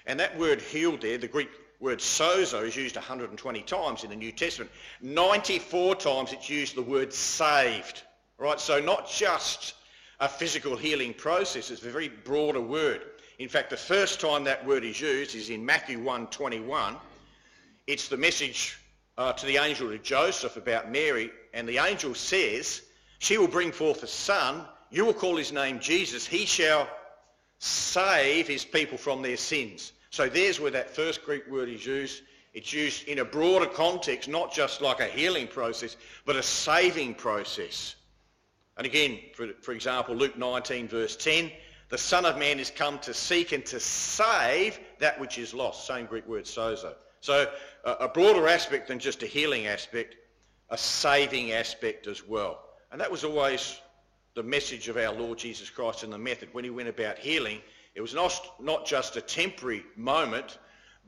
And 0.07 0.19
that 0.19 0.38
word 0.38 0.62
healed 0.62 1.03
there, 1.03 1.19
the 1.19 1.29
Greek 1.29 1.50
word 1.80 1.99
sozo, 1.99 2.64
is 2.66 2.76
used 2.76 2.97
120 2.97 3.62
times 3.62 4.04
in 4.04 4.11
the 4.11 4.16
New 4.16 4.32
Testament. 4.32 4.70
94 5.00 5.97
times 5.97 6.32
it's 6.32 6.50
used 6.50 6.75
the 6.75 6.82
word 6.82 7.12
saved. 7.12 8.02
Right? 8.38 8.61
So 8.61 8.80
not 8.80 9.11
just 9.11 9.75
a 10.20 10.28
physical 10.28 10.76
healing 10.76 11.14
process, 11.14 11.70
it's 11.70 11.82
a 11.82 11.90
very 11.90 12.08
broader 12.08 12.61
word. 12.61 13.02
In 13.38 13.49
fact, 13.49 13.70
the 13.70 13.76
first 13.76 14.20
time 14.20 14.44
that 14.44 14.66
word 14.66 14.85
is 14.85 15.00
used 15.00 15.35
is 15.37 15.50
in 15.50 15.64
Matthew 15.64 15.99
1.21. 16.00 16.97
It's 17.87 18.08
the 18.08 18.16
message 18.16 18.78
uh, 19.16 19.32
to 19.32 19.47
the 19.47 19.58
angel 19.58 19.90
to 19.90 19.99
Joseph 19.99 20.56
about 20.56 20.90
Mary, 20.90 21.30
and 21.54 21.68
the 21.68 21.78
angel 21.78 22.14
says, 22.14 22.82
she 23.18 23.38
will 23.38 23.49
bring 23.49 23.73
forth 23.73 24.02
a 24.02 24.06
son, 24.08 24.64
you 24.90 25.04
will 25.04 25.14
call 25.14 25.37
his 25.37 25.52
name 25.52 25.80
Jesus, 25.80 26.26
he 26.26 26.47
shall 26.47 26.88
save 27.58 28.47
his 28.47 28.64
people 28.64 28.99
from 28.99 29.23
their 29.23 29.37
sins. 29.37 29.92
So 30.11 30.29
there's 30.29 30.59
where 30.61 30.71
that 30.71 30.95
first 30.95 31.25
Greek 31.25 31.47
word 31.49 31.69
is 31.69 31.85
used. 31.85 32.23
It's 32.55 32.73
used 32.73 33.07
in 33.07 33.19
a 33.19 33.25
broader 33.25 33.67
context, 33.67 34.29
not 34.29 34.53
just 34.53 34.81
like 34.81 35.00
a 35.00 35.07
healing 35.07 35.47
process, 35.47 35.97
but 36.25 36.37
a 36.37 36.43
saving 36.43 37.15
process. 37.15 37.95
And 38.77 38.87
again, 38.87 39.19
for, 39.35 39.49
for 39.61 39.73
example, 39.73 40.15
Luke 40.15 40.38
19 40.38 40.88
verse 40.88 41.17
10, 41.17 41.50
the 41.88 41.99
Son 41.99 42.25
of 42.25 42.38
Man 42.38 42.59
is 42.59 42.71
come 42.71 42.99
to 43.00 43.15
seek 43.15 43.53
and 43.53 43.65
to 43.67 43.81
save 43.81 44.79
that 44.99 45.19
which 45.21 45.38
is 45.38 45.55
lost. 45.55 45.87
Same 45.87 46.07
Greek 46.07 46.27
word, 46.27 46.45
sozo. 46.45 46.95
So 47.21 47.50
a 47.85 48.09
broader 48.09 48.47
aspect 48.49 48.88
than 48.88 48.99
just 48.99 49.23
a 49.23 49.27
healing 49.27 49.67
aspect, 49.67 50.17
a 50.71 50.79
saving 50.79 51.53
aspect 51.53 52.07
as 52.07 52.27
well. 52.27 52.61
And 52.93 53.00
that 53.00 53.11
was 53.11 53.25
always 53.25 53.81
the 54.35 54.43
message 54.43 54.88
of 54.88 54.97
our 54.97 55.12
Lord 55.12 55.38
Jesus 55.38 55.71
Christ 55.71 56.05
and 56.05 56.12
the 56.12 56.19
method. 56.19 56.50
When 56.53 56.65
he 56.65 56.71
went 56.71 56.88
about 56.88 57.19
healing, 57.19 57.61
it 57.99 58.00
was 58.00 58.14
not, 58.14 58.40
not 58.61 58.87
just 58.87 59.17
a 59.17 59.21
temporary 59.21 59.83
moment, 59.97 60.59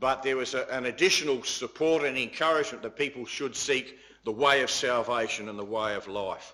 but 0.00 0.24
there 0.24 0.36
was 0.36 0.54
a, 0.54 0.66
an 0.74 0.86
additional 0.86 1.40
support 1.44 2.02
and 2.02 2.18
encouragement 2.18 2.82
that 2.82 2.96
people 2.96 3.24
should 3.24 3.54
seek 3.54 3.96
the 4.24 4.32
way 4.32 4.62
of 4.62 4.70
salvation 4.70 5.48
and 5.48 5.56
the 5.56 5.64
way 5.64 5.94
of 5.94 6.08
life. 6.08 6.52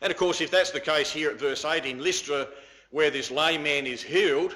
And 0.00 0.12
of 0.12 0.16
course, 0.16 0.40
if 0.40 0.52
that's 0.52 0.70
the 0.70 0.78
case 0.78 1.10
here 1.10 1.28
at 1.28 1.40
verse 1.40 1.64
8 1.64 1.86
in 1.86 2.00
Lystra, 2.00 2.46
where 2.92 3.10
this 3.10 3.32
layman 3.32 3.84
is 3.84 4.00
healed, 4.00 4.54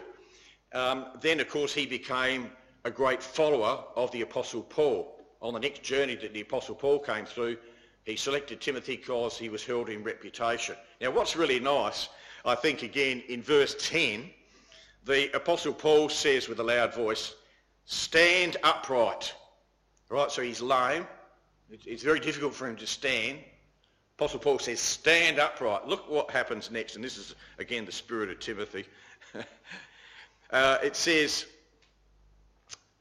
um, 0.73 1.07
then 1.21 1.41
of 1.41 1.49
course 1.49 1.75
he 1.75 1.85
became 1.85 2.49
a 2.85 2.93
great 2.93 3.25
follower 3.25 3.83
of 3.97 4.13
the 4.13 4.21
Apostle 4.21 4.63
Paul. 4.63 5.21
On 5.43 5.53
the 5.53 5.59
next 5.59 5.83
journey 5.83 6.15
that 6.15 6.33
the 6.33 6.43
Apostle 6.43 6.77
Paul 6.77 7.01
came 7.01 7.27
through, 7.27 7.57
he 8.05 8.15
selected 8.15 8.61
Timothy 8.61 8.99
because 8.99 9.37
he 9.37 9.49
was 9.49 9.65
held 9.65 9.89
in 9.89 10.05
reputation. 10.05 10.77
Now 11.01 11.11
what's 11.11 11.35
really 11.35 11.59
nice, 11.59 12.09
I 12.45 12.55
think 12.55 12.85
again 12.85 13.21
in 13.29 13.43
verse 13.43 13.75
10, 13.81 14.31
the 15.05 15.35
Apostle 15.37 15.73
Paul 15.73 16.09
says 16.09 16.49
with 16.49 16.61
a 16.61 16.63
loud 16.63 16.95
voice, 16.95 17.35
stand 17.85 18.57
upright. 18.63 19.35
Right, 20.09 20.31
so 20.31 20.43
he's 20.43 20.61
lame. 20.61 21.07
It's 21.71 22.03
very 22.03 22.21
difficult 22.21 22.55
for 22.55 22.69
him 22.69 22.77
to 22.77 22.87
stand. 22.87 23.39
Apostle 24.17 24.39
Paul 24.39 24.59
says, 24.59 24.81
stand 24.81 25.39
upright. 25.39 25.89
Look 25.89 26.09
what 26.09 26.31
happens 26.31 26.71
next. 26.71 26.95
And 26.95 27.05
this 27.05 27.19
is, 27.19 27.35
again, 27.59 27.85
the 27.85 27.93
spirit 27.93 28.31
of 28.31 28.39
Timothy. 28.39 28.85
uh, 30.51 30.79
it 30.83 30.95
says, 30.95 31.47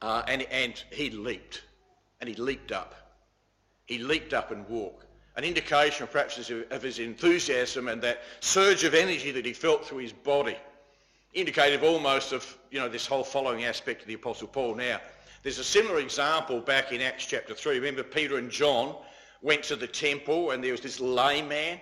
uh, 0.02 0.22
and, 0.26 0.42
and 0.50 0.82
he 0.90 1.10
leaped, 1.10 1.62
and 2.20 2.28
he 2.28 2.34
leaped 2.34 2.72
up. 2.72 2.94
He 3.86 3.98
leaped 3.98 4.34
up 4.34 4.50
and 4.50 4.68
walked. 4.68 5.06
An 5.36 5.44
indication 5.44 6.06
perhaps 6.06 6.50
of 6.50 6.82
his 6.82 6.98
enthusiasm 6.98 7.88
and 7.88 8.02
that 8.02 8.22
surge 8.40 8.84
of 8.84 8.94
energy 8.94 9.32
that 9.32 9.44
he 9.44 9.52
felt 9.52 9.84
through 9.84 9.98
his 9.98 10.12
body. 10.12 10.56
Indicative 11.34 11.82
almost 11.82 12.32
of, 12.32 12.56
you 12.70 12.78
know, 12.78 12.88
this 12.88 13.06
whole 13.06 13.24
following 13.24 13.64
aspect 13.64 14.02
of 14.02 14.08
the 14.08 14.14
Apostle 14.14 14.46
Paul. 14.46 14.76
Now, 14.76 15.00
there's 15.42 15.58
a 15.58 15.64
similar 15.64 15.98
example 15.98 16.60
back 16.60 16.92
in 16.92 17.00
Acts 17.00 17.26
chapter 17.26 17.54
3. 17.54 17.76
Remember 17.76 18.02
Peter 18.02 18.38
and 18.38 18.50
John 18.50 18.94
went 19.42 19.64
to 19.64 19.76
the 19.76 19.86
temple 19.86 20.52
and 20.52 20.62
there 20.62 20.72
was 20.72 20.80
this 20.80 21.00
lame 21.00 21.48
man 21.48 21.80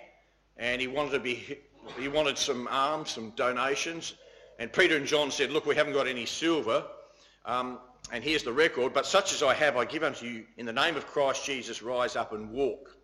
and 0.57 0.81
he 0.81 0.89
wanted 0.89 1.13
to 1.13 1.21
be, 1.21 1.59
he 1.99 2.09
wanted 2.09 2.39
some 2.39 2.67
alms, 2.69 3.11
some 3.11 3.31
donations. 3.37 4.15
And 4.59 4.73
Peter 4.73 4.97
and 4.97 5.07
John 5.07 5.31
said, 5.31 5.51
look, 5.51 5.67
we 5.67 5.75
haven't 5.75 5.93
got 5.93 6.07
any 6.07 6.27
silver. 6.27 6.85
Um, 7.45 7.79
and 8.11 8.25
here's 8.25 8.43
the 8.43 8.53
record, 8.53 8.93
but 8.93 9.07
such 9.07 9.33
as 9.33 9.43
I 9.43 9.55
have 9.55 9.77
I 9.77 9.85
give 9.85 10.03
unto 10.03 10.27
you 10.27 10.45
in 10.57 10.67
the 10.67 10.73
name 10.73 10.97
of 10.97 11.07
Christ 11.07 11.45
Jesus, 11.45 11.83
rise 11.83 12.17
up 12.17 12.33
and 12.33 12.51
walk. 12.51 12.97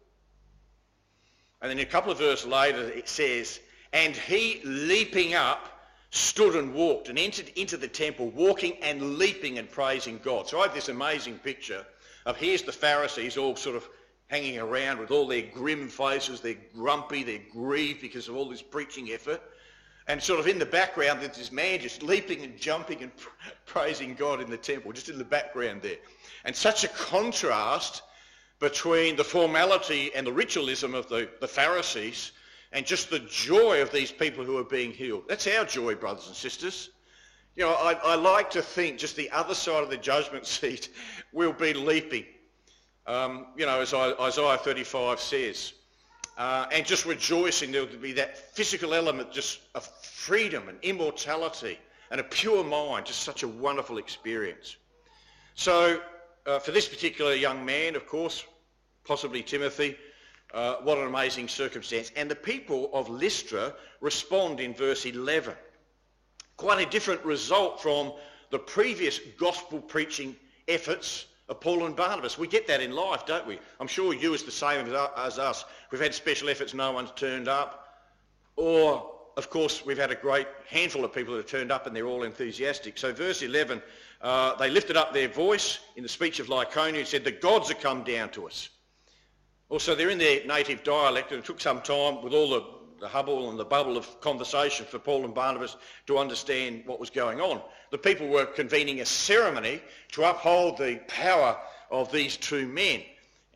And 1.61 1.71
then 1.71 1.79
a 1.79 1.85
couple 1.85 2.11
of 2.11 2.19
verses 2.19 2.47
later 2.47 2.83
it 2.91 3.09
says, 3.09 3.61
and 3.93 4.17
he 4.17 4.61
leaping 4.65 5.35
up 5.35 5.78
stood 6.11 6.57
and 6.57 6.75
walked 6.75 7.09
and 7.09 7.19
entered 7.19 7.51
into 7.57 7.77
the 7.77 7.89
temple, 7.89 8.31
walking 8.31 8.77
and 8.83 9.19
leaping 9.19 9.59
and 9.59 9.71
praising 9.71 10.21
God. 10.23 10.49
So 10.49 10.61
I 10.61 10.63
have 10.63 10.75
this 10.75 10.89
amazing 10.89 11.39
picture 11.39 11.85
of 12.25 12.37
here's 12.37 12.63
the 12.63 12.73
Pharisees 12.73 13.37
all 13.37 13.57
sort 13.57 13.77
of 13.77 13.89
hanging 14.29 14.59
around 14.59 14.99
with 14.99 15.11
all 15.11 15.27
their 15.27 15.43
grim 15.43 15.89
faces, 15.89 16.41
they're 16.41 16.57
grumpy, 16.75 17.23
they're 17.23 17.41
grieved 17.51 18.01
because 18.01 18.29
of 18.29 18.37
all 18.37 18.49
this 18.49 18.63
preaching 18.63 19.11
effort. 19.11 19.41
And 20.07 20.23
sort 20.23 20.41
of 20.41 20.47
in 20.47 20.59
the 20.59 20.67
background, 20.67 21.21
there's 21.21 21.37
this 21.37 21.53
man 21.53 21.81
just 21.81 22.03
leaping 22.03 22.43
and 22.43 22.59
jumping 22.59 23.03
and 23.03 23.13
praising 23.67 24.15
God 24.15 24.41
in 24.41 24.49
the 24.49 24.57
temple, 24.57 24.93
just 24.93 25.11
in 25.11 25.19
the 25.19 25.25
background 25.25 25.83
there. 25.83 25.97
And 26.45 26.57
such 26.57 26.85
a 26.85 26.89
contrast 26.89 28.03
between 28.59 29.17
the 29.17 29.25
formality 29.25 30.11
and 30.15 30.27
the 30.27 30.33
ritualism 30.33 30.95
of 30.95 31.09
the, 31.09 31.29
the 31.41 31.49
Pharisees 31.49 32.33
and 32.73 32.85
just 32.85 33.11
the 33.11 33.21
joy 33.21 33.81
of 33.83 33.91
these 33.93 34.13
people 34.13 34.45
who 34.45 34.59
are 34.59 34.65
being 34.65 34.93
healed. 34.93 35.25
That's 35.29 35.47
our 35.47 35.65
joy, 35.65 35.95
brothers 35.95 36.27
and 36.27 36.37
sisters. 36.37 36.91
You 37.57 37.65
know, 37.65 37.73
I, 37.73 37.95
I 38.05 38.15
like 38.15 38.51
to 38.51 38.63
think 38.63 38.99
just 38.99 39.17
the 39.17 39.31
other 39.31 39.55
side 39.55 39.83
of 39.83 39.91
the 39.91 39.97
judgment 39.97 40.47
seat 40.57 40.91
will 41.33 41.53
be 41.53 41.75
leaping. 41.75 42.25
Um, 43.07 43.47
you 43.57 43.65
know, 43.65 43.81
as 43.81 43.95
Isaiah 43.95 44.59
35 44.59 45.19
says, 45.19 45.73
uh, 46.37 46.67
and 46.71 46.87
just 46.87 47.05
rejoicing 47.05 47.73
there 47.73 47.81
would 47.81 48.01
be 48.01 48.13
that 48.13 48.55
physical 48.55 48.95
element 48.95 49.33
just 49.33 49.61
of 49.75 49.85
freedom 50.03 50.69
and 50.69 50.79
immortality 50.83 51.79
and 52.11 52.21
a 52.21 52.25
pure 52.25 52.63
mind, 52.63 53.07
just 53.07 53.23
such 53.23 53.43
a 53.43 53.49
wonderful 53.49 53.99
experience. 53.99 54.77
So 55.55 56.01
uh, 56.47 56.59
for 56.61 56.71
this 56.71 56.89
particular 56.89 57.35
young 57.35 57.65
man, 57.65 57.97
of 57.97 58.07
course, 58.07 58.45
possibly 59.05 59.43
Timothy, 59.43 59.97
uh, 60.55 60.77
what 60.77 60.99
an 60.99 61.07
amazing 61.07 61.49
circumstance. 61.49 62.11
And 62.17 62.31
the 62.31 62.37
people 62.37 62.91
of 62.93 63.09
Lystra 63.09 63.75
respond 64.01 64.61
in 64.61 64.75
verse 64.75 65.05
11. 65.05 65.55
Quite 66.57 66.87
a 66.87 66.91
different 66.91 67.25
result 67.25 67.83
from 67.83 68.13
the 68.51 68.59
previous 68.59 69.21
gospel 69.39 69.81
preaching 69.81 70.35
efforts 70.67 71.27
of 71.49 71.61
Paul 71.61 71.87
and 71.87 71.97
Barnabas. 71.97 72.39
We 72.39 72.47
get 72.47 72.67
that 72.67 72.81
in 72.81 72.93
life, 72.93 73.27
don't 73.27 73.47
we? 73.47 73.59
I'm 73.81 73.87
sure 73.87 74.13
you 74.15 74.35
is 74.35 74.43
the 74.43 74.51
same 74.51 74.87
as 75.17 75.39
us. 75.39 75.65
We've 75.91 76.01
had 76.01 76.15
special 76.15 76.49
efforts, 76.49 76.75
no 76.75 76.93
one's 76.93 77.13
turned 77.13 77.49
up. 77.49 77.87
Or, 78.57 79.11
of 79.37 79.51
course, 79.51 79.85
we've 79.85 79.99
had 79.99 80.11
a 80.11 80.17
great 80.17 80.47
handful 80.67 81.05
of 81.05 81.13
people 81.13 81.35
that 81.35 81.43
have 81.43 81.51
turned 81.51 81.71
up 81.71 81.87
and 81.87 81.95
they're 81.95 82.07
all 82.07 82.23
enthusiastic. 82.23 82.99
So 82.99 83.13
verse 83.13 83.43
11, 83.43 83.81
uh, 84.21 84.57
they 84.57 84.69
lifted 84.69 84.97
up 84.97 85.13
their 85.13 85.29
voice 85.29 85.79
in 85.97 86.03
the 86.03 86.09
speech 86.09 86.41
of 86.41 86.49
Lycaonia 86.49 86.99
and 86.99 87.07
said, 87.07 87.25
the 87.25 87.33
gods 87.33 87.69
have 87.69 87.81
come 87.81 88.03
down 88.03 88.31
to 88.31 88.47
us. 88.47 88.69
Also, 89.69 89.95
they're 89.95 90.11
in 90.11 90.19
their 90.19 90.45
native 90.47 90.83
dialect 90.83 91.31
and 91.31 91.41
it 91.41 91.45
took 91.45 91.61
some 91.61 91.83
time 91.83 92.23
with 92.23 92.33
all 92.33 92.51
the 92.51 92.79
the 93.01 93.09
hubble 93.09 93.51
and 93.51 93.59
the 93.59 93.65
bubble 93.65 93.97
of 93.97 94.21
conversation 94.21 94.87
for 94.87 94.99
Paul 94.99 95.25
and 95.25 95.35
Barnabas 95.35 95.77
to 96.07 96.19
understand 96.19 96.83
what 96.87 97.01
was 97.01 97.11
going 97.11 97.41
on. 97.41 97.61
The 97.91 97.99
people 97.99 98.29
were 98.29 98.47
convening 98.47 99.01
a 99.01 99.07
ceremony 99.07 99.81
to 100.13 100.25
uphold 100.25 100.79
the 100.79 101.01
power 101.09 101.57
of 101.91 102.11
these 102.13 102.37
two 102.37 102.67
men. 102.67 103.03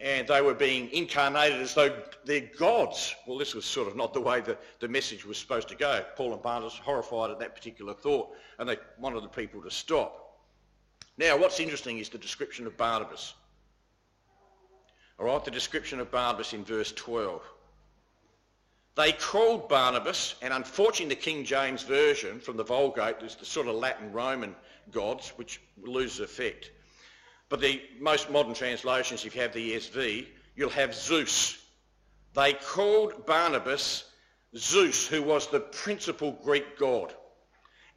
And 0.00 0.26
they 0.26 0.42
were 0.42 0.54
being 0.54 0.90
incarnated 0.90 1.60
as 1.60 1.74
though 1.74 1.96
they're 2.24 2.50
gods. 2.58 3.14
Well, 3.26 3.38
this 3.38 3.54
was 3.54 3.64
sort 3.64 3.86
of 3.86 3.96
not 3.96 4.12
the 4.12 4.20
way 4.20 4.40
the, 4.40 4.58
the 4.80 4.88
message 4.88 5.24
was 5.24 5.38
supposed 5.38 5.68
to 5.68 5.76
go. 5.76 6.04
Paul 6.16 6.32
and 6.32 6.42
Barnabas 6.42 6.76
horrified 6.76 7.30
at 7.30 7.38
that 7.38 7.54
particular 7.54 7.94
thought, 7.94 8.30
and 8.58 8.68
they 8.68 8.78
wanted 8.98 9.22
the 9.22 9.28
people 9.28 9.62
to 9.62 9.70
stop. 9.70 10.40
Now, 11.18 11.36
what's 11.36 11.60
interesting 11.60 11.98
is 11.98 12.08
the 12.08 12.18
description 12.18 12.66
of 12.66 12.76
Barnabas. 12.76 13.34
All 15.18 15.26
right, 15.26 15.44
the 15.44 15.50
description 15.50 16.00
of 16.00 16.10
Barnabas 16.10 16.52
in 16.52 16.64
verse 16.64 16.92
12. 16.92 17.42
They 18.94 19.12
called 19.12 19.68
Barnabas, 19.68 20.34
and 20.42 20.52
unfortunately 20.52 21.14
the 21.14 21.20
King 21.20 21.44
James 21.44 21.82
Version 21.82 22.40
from 22.40 22.56
the 22.56 22.64
Vulgate 22.64 23.22
is 23.22 23.36
the 23.36 23.46
sort 23.46 23.66
of 23.66 23.76
Latin 23.76 24.12
Roman 24.12 24.54
gods, 24.90 25.30
which 25.36 25.60
loses 25.82 26.20
effect. 26.20 26.70
But 27.48 27.60
the 27.60 27.82
most 27.98 28.30
modern 28.30 28.54
translations, 28.54 29.24
if 29.24 29.34
you 29.34 29.42
have 29.42 29.52
the 29.52 29.72
ESV, 29.72 30.26
you'll 30.56 30.70
have 30.70 30.94
Zeus. 30.94 31.58
They 32.34 32.54
called 32.54 33.26
Barnabas 33.26 34.04
Zeus, 34.56 35.06
who 35.06 35.22
was 35.22 35.46
the 35.46 35.60
principal 35.60 36.32
Greek 36.42 36.78
god. 36.78 37.14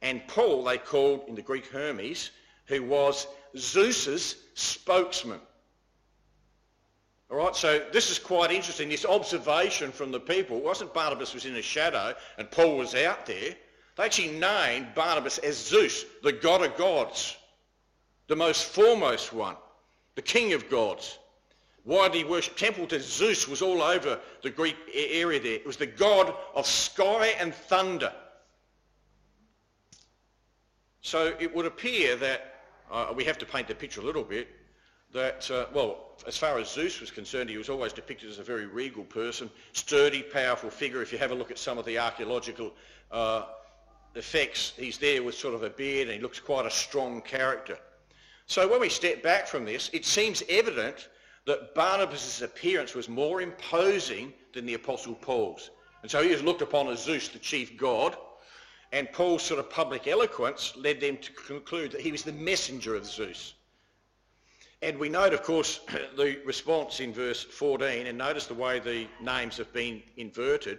And 0.02 0.26
Paul 0.28 0.64
they 0.64 0.78
called 0.78 1.24
in 1.28 1.34
the 1.34 1.42
Greek 1.42 1.66
Hermes, 1.66 2.30
who 2.66 2.82
was 2.82 3.26
Zeus's 3.56 4.36
spokesman. 4.54 5.40
All 7.28 7.38
right, 7.38 7.56
so 7.56 7.84
this 7.92 8.10
is 8.10 8.20
quite 8.20 8.52
interesting, 8.52 8.88
this 8.88 9.04
observation 9.04 9.90
from 9.90 10.12
the 10.12 10.20
people. 10.20 10.58
It 10.58 10.64
wasn't 10.64 10.94
Barnabas 10.94 11.34
was 11.34 11.44
in 11.44 11.56
a 11.56 11.62
shadow 11.62 12.14
and 12.38 12.50
Paul 12.50 12.76
was 12.76 12.94
out 12.94 13.26
there. 13.26 13.56
They 13.96 14.04
actually 14.04 14.38
named 14.38 14.94
Barnabas 14.94 15.38
as 15.38 15.56
Zeus, 15.56 16.04
the 16.22 16.32
god 16.32 16.62
of 16.62 16.76
gods, 16.76 17.36
the 18.28 18.36
most 18.36 18.66
foremost 18.66 19.32
one, 19.32 19.56
the 20.14 20.22
king 20.22 20.52
of 20.52 20.70
gods. 20.70 21.18
Why 21.82 22.08
did 22.08 22.18
he 22.18 22.24
worship? 22.24 22.56
Temple 22.56 22.86
to 22.88 23.00
Zeus 23.00 23.48
was 23.48 23.62
all 23.62 23.82
over 23.82 24.20
the 24.42 24.50
Greek 24.50 24.76
area 24.92 25.40
there. 25.40 25.54
It 25.54 25.66
was 25.66 25.76
the 25.76 25.86
god 25.86 26.34
of 26.54 26.66
sky 26.66 27.34
and 27.40 27.54
thunder. 27.54 28.12
So 31.00 31.34
it 31.40 31.54
would 31.54 31.66
appear 31.66 32.16
that, 32.16 32.54
uh, 32.90 33.12
we 33.14 33.24
have 33.24 33.38
to 33.38 33.46
paint 33.46 33.68
the 33.68 33.74
picture 33.74 34.00
a 34.00 34.04
little 34.04 34.24
bit, 34.24 34.48
that, 35.12 35.50
uh, 35.50 35.66
well, 35.72 36.06
as 36.26 36.36
far 36.36 36.58
as 36.58 36.70
Zeus 36.70 37.00
was 37.00 37.10
concerned, 37.10 37.50
he 37.50 37.58
was 37.58 37.68
always 37.68 37.92
depicted 37.92 38.30
as 38.30 38.38
a 38.38 38.42
very 38.42 38.66
regal 38.66 39.04
person, 39.04 39.50
sturdy, 39.72 40.22
powerful 40.22 40.70
figure. 40.70 41.02
If 41.02 41.12
you 41.12 41.18
have 41.18 41.30
a 41.30 41.34
look 41.34 41.50
at 41.50 41.58
some 41.58 41.78
of 41.78 41.84
the 41.84 41.98
archaeological 41.98 42.72
uh, 43.10 43.44
effects, 44.14 44.72
he's 44.76 44.98
there 44.98 45.22
with 45.22 45.34
sort 45.34 45.54
of 45.54 45.62
a 45.62 45.70
beard 45.70 46.08
and 46.08 46.16
he 46.16 46.22
looks 46.22 46.40
quite 46.40 46.66
a 46.66 46.70
strong 46.70 47.20
character. 47.22 47.78
So 48.46 48.68
when 48.68 48.80
we 48.80 48.88
step 48.88 49.22
back 49.22 49.46
from 49.46 49.64
this, 49.64 49.90
it 49.92 50.04
seems 50.04 50.42
evident 50.48 51.08
that 51.46 51.74
Barnabas' 51.74 52.42
appearance 52.42 52.94
was 52.94 53.08
more 53.08 53.40
imposing 53.40 54.32
than 54.52 54.66
the 54.66 54.74
Apostle 54.74 55.14
Paul's. 55.14 55.70
And 56.02 56.10
so 56.10 56.22
he 56.22 56.30
was 56.30 56.42
looked 56.42 56.62
upon 56.62 56.88
as 56.88 57.02
Zeus, 57.02 57.28
the 57.28 57.38
chief 57.38 57.76
god, 57.76 58.16
and 58.92 59.10
Paul's 59.12 59.42
sort 59.42 59.60
of 59.60 59.68
public 59.68 60.06
eloquence 60.06 60.72
led 60.76 61.00
them 61.00 61.16
to 61.18 61.32
conclude 61.32 61.92
that 61.92 62.00
he 62.00 62.12
was 62.12 62.22
the 62.22 62.32
messenger 62.32 62.94
of 62.94 63.04
Zeus. 63.04 63.54
And 64.82 64.98
we 64.98 65.08
note, 65.08 65.32
of 65.32 65.42
course, 65.42 65.80
the 66.16 66.40
response 66.44 67.00
in 67.00 67.12
verse 67.12 67.42
14, 67.42 68.06
and 68.06 68.18
notice 68.18 68.46
the 68.46 68.54
way 68.54 68.78
the 68.78 69.06
names 69.20 69.56
have 69.56 69.72
been 69.72 70.02
inverted. 70.16 70.78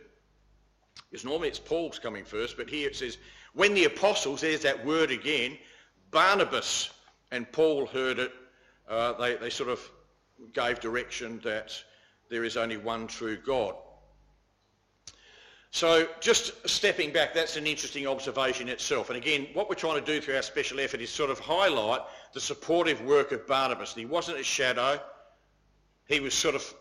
Because 1.09 1.25
normally 1.25 1.47
it's 1.49 1.59
Paul's 1.59 1.99
coming 1.99 2.25
first, 2.25 2.57
but 2.57 2.69
here 2.69 2.87
it 2.87 2.95
says, 2.95 3.17
when 3.53 3.73
the 3.73 3.85
apostles, 3.85 4.41
there's 4.41 4.61
that 4.61 4.85
word 4.85 5.11
again, 5.11 5.57
Barnabas 6.11 6.89
and 7.31 7.51
Paul 7.51 7.87
heard 7.87 8.19
it, 8.19 8.31
uh, 8.87 9.13
they, 9.13 9.35
they 9.35 9.49
sort 9.49 9.69
of 9.69 9.79
gave 10.53 10.79
direction 10.79 11.39
that 11.43 11.73
there 12.29 12.43
is 12.43 12.57
only 12.57 12.77
one 12.77 13.07
true 13.07 13.37
God. 13.37 13.75
So 15.77 16.07
just 16.19 16.67
stepping 16.67 17.11
back, 17.11 17.35
that's 17.35 17.55
an 17.55 17.67
interesting 17.67 18.07
observation 18.07 18.67
itself. 18.67 19.11
And 19.11 19.15
again, 19.15 19.45
what 19.53 19.69
we're 19.69 19.75
trying 19.75 20.03
to 20.03 20.05
do 20.11 20.19
through 20.19 20.35
our 20.35 20.41
special 20.41 20.79
effort 20.79 21.01
is 21.01 21.11
sort 21.11 21.29
of 21.29 21.37
highlight 21.37 22.01
the 22.33 22.41
supportive 22.41 22.99
work 23.01 23.31
of 23.31 23.45
Barnabas. 23.45 23.93
He 23.93 24.07
wasn't 24.07 24.39
a 24.39 24.43
shadow. 24.43 24.99
He 26.07 26.19
was 26.19 26.33
sort 26.33 26.55
of 26.55 26.73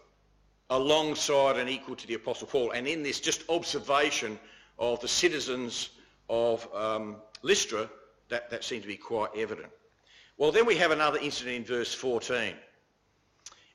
alongside 0.71 1.59
and 1.59 1.69
equal 1.69 1.95
to 1.95 2.07
the 2.07 2.15
Apostle 2.15 2.47
Paul. 2.47 2.71
And 2.71 2.89
in 2.89 3.03
this 3.03 3.21
just 3.21 3.43
observation 3.51 4.39
of 4.79 4.99
the 5.03 5.09
citizens 5.09 5.91
of 6.31 6.67
um, 6.75 7.17
Lystra, 7.43 7.91
that, 8.31 8.49
that 8.49 8.65
seemed 8.65 8.81
to 8.81 8.89
be 8.89 8.97
quite 8.97 9.29
evident. 9.37 9.69
Well, 10.39 10.53
then 10.53 10.65
we 10.65 10.77
have 10.79 10.91
another 10.91 11.19
incident 11.19 11.55
in 11.55 11.65
verse 11.67 11.93
14. 11.93 12.55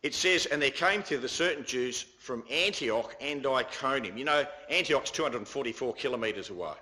It 0.03 0.15
says, 0.15 0.47
and 0.47 0.61
there 0.61 0.71
came 0.71 1.03
thither 1.03 1.27
certain 1.27 1.63
Jews 1.63 2.05
from 2.19 2.43
Antioch 2.49 3.15
and 3.21 3.45
Iconium. 3.45 4.17
You 4.17 4.25
know, 4.25 4.45
Antioch's 4.69 5.11
244 5.11 5.93
kilometres 5.93 6.49
away. 6.49 6.73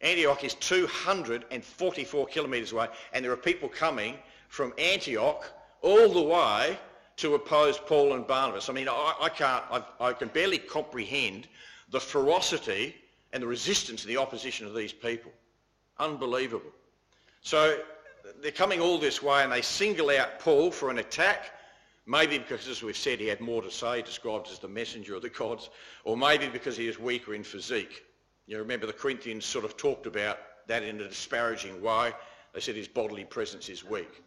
Antioch 0.00 0.44
is 0.44 0.54
244 0.54 2.26
kilometres 2.28 2.72
away, 2.72 2.88
and 3.12 3.24
there 3.24 3.32
are 3.32 3.36
people 3.36 3.68
coming 3.68 4.16
from 4.48 4.72
Antioch 4.78 5.52
all 5.82 6.08
the 6.08 6.22
way 6.22 6.78
to 7.16 7.34
oppose 7.34 7.76
Paul 7.78 8.14
and 8.14 8.26
Barnabas. 8.26 8.68
I 8.68 8.72
mean, 8.72 8.88
I, 8.88 9.14
I 9.20 9.28
can't, 9.28 9.64
I, 9.70 9.82
I 10.00 10.12
can 10.12 10.28
barely 10.28 10.58
comprehend 10.58 11.48
the 11.90 12.00
ferocity 12.00 12.94
and 13.32 13.42
the 13.42 13.46
resistance 13.46 14.04
and 14.04 14.10
the 14.10 14.16
opposition 14.16 14.66
of 14.66 14.74
these 14.74 14.92
people. 14.92 15.32
Unbelievable. 15.98 16.70
So 17.42 17.78
they're 18.40 18.52
coming 18.52 18.80
all 18.80 18.98
this 18.98 19.22
way 19.22 19.42
and 19.42 19.52
they 19.52 19.60
single 19.60 20.10
out 20.10 20.38
Paul 20.38 20.70
for 20.70 20.88
an 20.88 20.98
attack 20.98 21.52
Maybe 22.10 22.38
because, 22.38 22.66
as 22.66 22.82
we've 22.82 22.96
said, 22.96 23.20
he 23.20 23.28
had 23.28 23.40
more 23.40 23.62
to 23.62 23.70
say, 23.70 24.02
described 24.02 24.48
as 24.50 24.58
the 24.58 24.66
messenger 24.66 25.14
of 25.14 25.22
the 25.22 25.28
gods, 25.28 25.70
or 26.02 26.16
maybe 26.16 26.48
because 26.48 26.76
he 26.76 26.88
was 26.88 26.98
weaker 26.98 27.34
in 27.34 27.44
physique. 27.44 28.02
You 28.48 28.58
remember 28.58 28.88
the 28.88 28.92
Corinthians 28.92 29.44
sort 29.44 29.64
of 29.64 29.76
talked 29.76 30.06
about 30.06 30.40
that 30.66 30.82
in 30.82 31.00
a 31.00 31.08
disparaging 31.08 31.80
way. 31.80 32.10
They 32.52 32.58
said 32.58 32.74
his 32.74 32.88
bodily 32.88 33.22
presence 33.22 33.68
is 33.68 33.84
weak. 33.84 34.24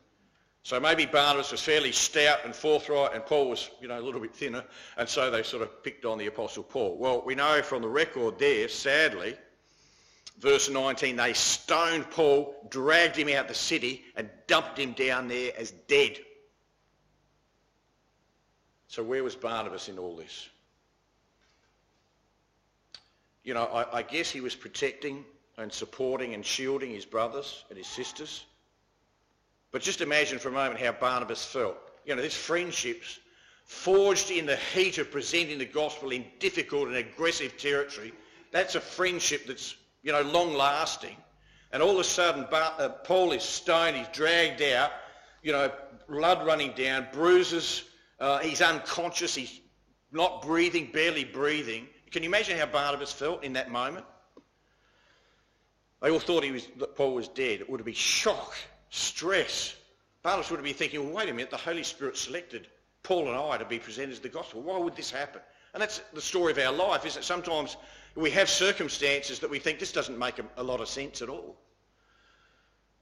So 0.64 0.80
maybe 0.80 1.06
Barnabas 1.06 1.52
was 1.52 1.60
fairly 1.60 1.92
stout 1.92 2.46
and 2.46 2.56
forthright 2.56 3.16
and 3.16 3.26
Paul 3.26 3.50
was, 3.50 3.70
you 3.82 3.90
know, 3.90 4.00
a 4.00 4.02
little 4.02 4.22
bit 4.22 4.34
thinner 4.34 4.64
and 4.96 5.10
so 5.10 5.30
they 5.30 5.44
sort 5.44 5.62
of 5.62 5.84
picked 5.84 6.06
on 6.06 6.18
the 6.18 6.28
Apostle 6.28 6.64
Paul. 6.64 6.96
Well, 6.98 7.22
we 7.26 7.36
know 7.36 7.62
from 7.62 7.82
the 7.82 7.90
record 7.90 8.40
there, 8.40 8.70
sadly, 8.70 9.36
verse 10.40 10.70
19, 10.70 11.18
they 11.18 11.34
stoned 11.34 12.10
Paul, 12.12 12.56
dragged 12.70 13.18
him 13.18 13.28
out 13.28 13.50
the 13.50 13.54
city 13.54 14.06
and 14.16 14.30
dumped 14.48 14.80
him 14.80 14.94
down 14.94 15.28
there 15.28 15.52
as 15.58 15.72
dead. 15.90 16.18
So 18.94 19.02
where 19.02 19.24
was 19.24 19.36
Barnabas 19.36 19.90
in 19.90 19.98
all 19.98 20.16
this? 20.16 20.48
You 23.44 23.56
know, 23.56 23.64
I, 23.64 23.98
I 23.98 24.02
guess 24.04 24.30
he 24.30 24.40
was 24.40 24.54
protecting 24.54 25.26
and 25.58 25.74
supporting 25.74 26.36
and 26.36 26.46
shielding 26.46 26.92
his 26.92 27.04
brothers 27.04 27.66
and 27.70 27.78
his 27.80 27.88
sisters. 27.88 28.46
But 29.72 29.82
just 29.82 30.02
imagine 30.02 30.38
for 30.38 30.50
a 30.50 30.52
moment 30.52 30.80
how 30.80 30.92
Barnabas 30.92 31.44
felt. 31.44 31.76
You 32.06 32.16
know, 32.16 32.22
this 32.22 32.38
friendships 32.38 33.18
forged 33.66 34.30
in 34.30 34.46
the 34.46 34.58
heat 34.58 35.00
of 35.00 35.10
presenting 35.10 35.58
the 35.58 35.66
gospel 35.66 36.12
in 36.12 36.24
difficult 36.38 36.88
and 36.88 36.98
aggressive 36.98 37.58
territory. 37.58 38.14
That's 38.52 38.76
a 38.76 38.80
friendship 38.80 39.48
that's, 39.48 39.76
you 40.04 40.12
know, 40.12 40.22
long 40.22 40.54
lasting. 40.54 41.18
And 41.72 41.82
all 41.82 41.94
of 41.94 42.00
a 42.00 42.04
sudden, 42.04 42.46
uh, 42.52 42.90
Paul 43.06 43.32
is 43.32 43.42
stoned, 43.42 43.96
he's 43.96 44.08
dragged 44.10 44.62
out, 44.62 44.92
you 45.42 45.52
know, 45.52 45.72
blood 46.08 46.46
running 46.46 46.74
down, 46.74 47.08
bruises 47.12 47.86
uh, 48.20 48.40
he's 48.40 48.62
unconscious. 48.62 49.36
He's 49.36 49.62
not 50.12 50.42
breathing, 50.42 50.90
barely 50.92 51.24
breathing. 51.24 51.88
Can 52.12 52.24
you 52.24 52.30
imagine 52.30 52.58
how 52.58 52.68
Barnabas 52.68 53.12
felt 53.12 53.44
in 53.44 53.54
that 53.54 53.72
moment? 53.72 54.06
They 56.02 56.12
all 56.12 56.20
thought 56.20 56.44
he 56.44 56.52
was, 56.52 56.68
that 56.78 56.96
Paul 56.96 57.16
was 57.16 57.28
dead. 57.30 57.62
It 57.62 57.70
would 57.70 57.80
have 57.80 57.86
been 57.86 57.96
shock, 57.96 58.56
stress. 58.90 59.76
Barnabas 60.22 60.52
would 60.52 60.58
have 60.58 60.66
been 60.66 60.74
thinking, 60.74 61.04
well, 61.06 61.16
wait 61.16 61.30
a 61.30 61.34
minute, 61.34 61.50
the 61.50 61.58
Holy 61.58 61.84
Spirit 61.84 62.18
selected 62.18 62.68
Paul 63.04 63.30
and 63.30 63.38
I 63.38 63.58
to 63.58 63.66
be 63.66 63.80
presented 63.80 64.12
as 64.12 64.20
the 64.20 64.30
gospel. 64.30 64.62
Why 64.62 64.78
would 64.78 64.96
this 64.96 65.10
happen? 65.10 65.42
And 65.74 65.82
that's 65.82 66.00
the 66.14 66.22
story 66.22 66.52
of 66.52 66.60
our 66.60 66.72
life, 66.72 67.06
isn't 67.06 67.22
it? 67.22 67.26
Sometimes 67.26 67.78
we 68.16 68.30
have 68.32 68.50
circumstances 68.50 69.40
that 69.40 69.50
we 69.50 69.60
think 69.60 69.80
this 69.80 69.92
doesn't 69.92 70.20
make 70.20 70.40
a, 70.40 70.46
a 70.58 70.64
lot 70.64 70.82
of 70.82 70.88
sense 70.88 71.22
at 71.22 71.30
all. 71.30 71.56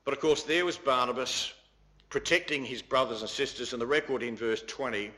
But 0.06 0.14
of 0.14 0.20
course, 0.20 0.44
there 0.44 0.66
was 0.66 0.78
Barnabas 0.78 1.54
protecting 2.12 2.64
his 2.64 2.84
brothers 2.84 3.22
and 3.22 3.30
sisters. 3.30 3.74
And 3.74 3.82
the 3.82 3.88
record 3.88 4.22
in 4.22 4.36
verse 4.36 4.62
20 4.68 5.10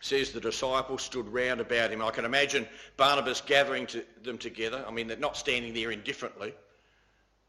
says 0.00 0.30
the 0.30 0.40
disciples 0.40 1.02
stood 1.02 1.26
round 1.32 1.60
about 1.60 1.90
him. 1.90 2.02
I 2.02 2.10
can 2.10 2.26
imagine 2.26 2.68
Barnabas 2.96 3.40
gathering 3.40 3.86
to 3.88 4.04
them 4.22 4.38
together. 4.38 4.84
I 4.86 4.92
mean, 4.92 5.08
they're 5.08 5.16
not 5.16 5.36
standing 5.36 5.72
there 5.74 5.90
indifferently. 5.90 6.54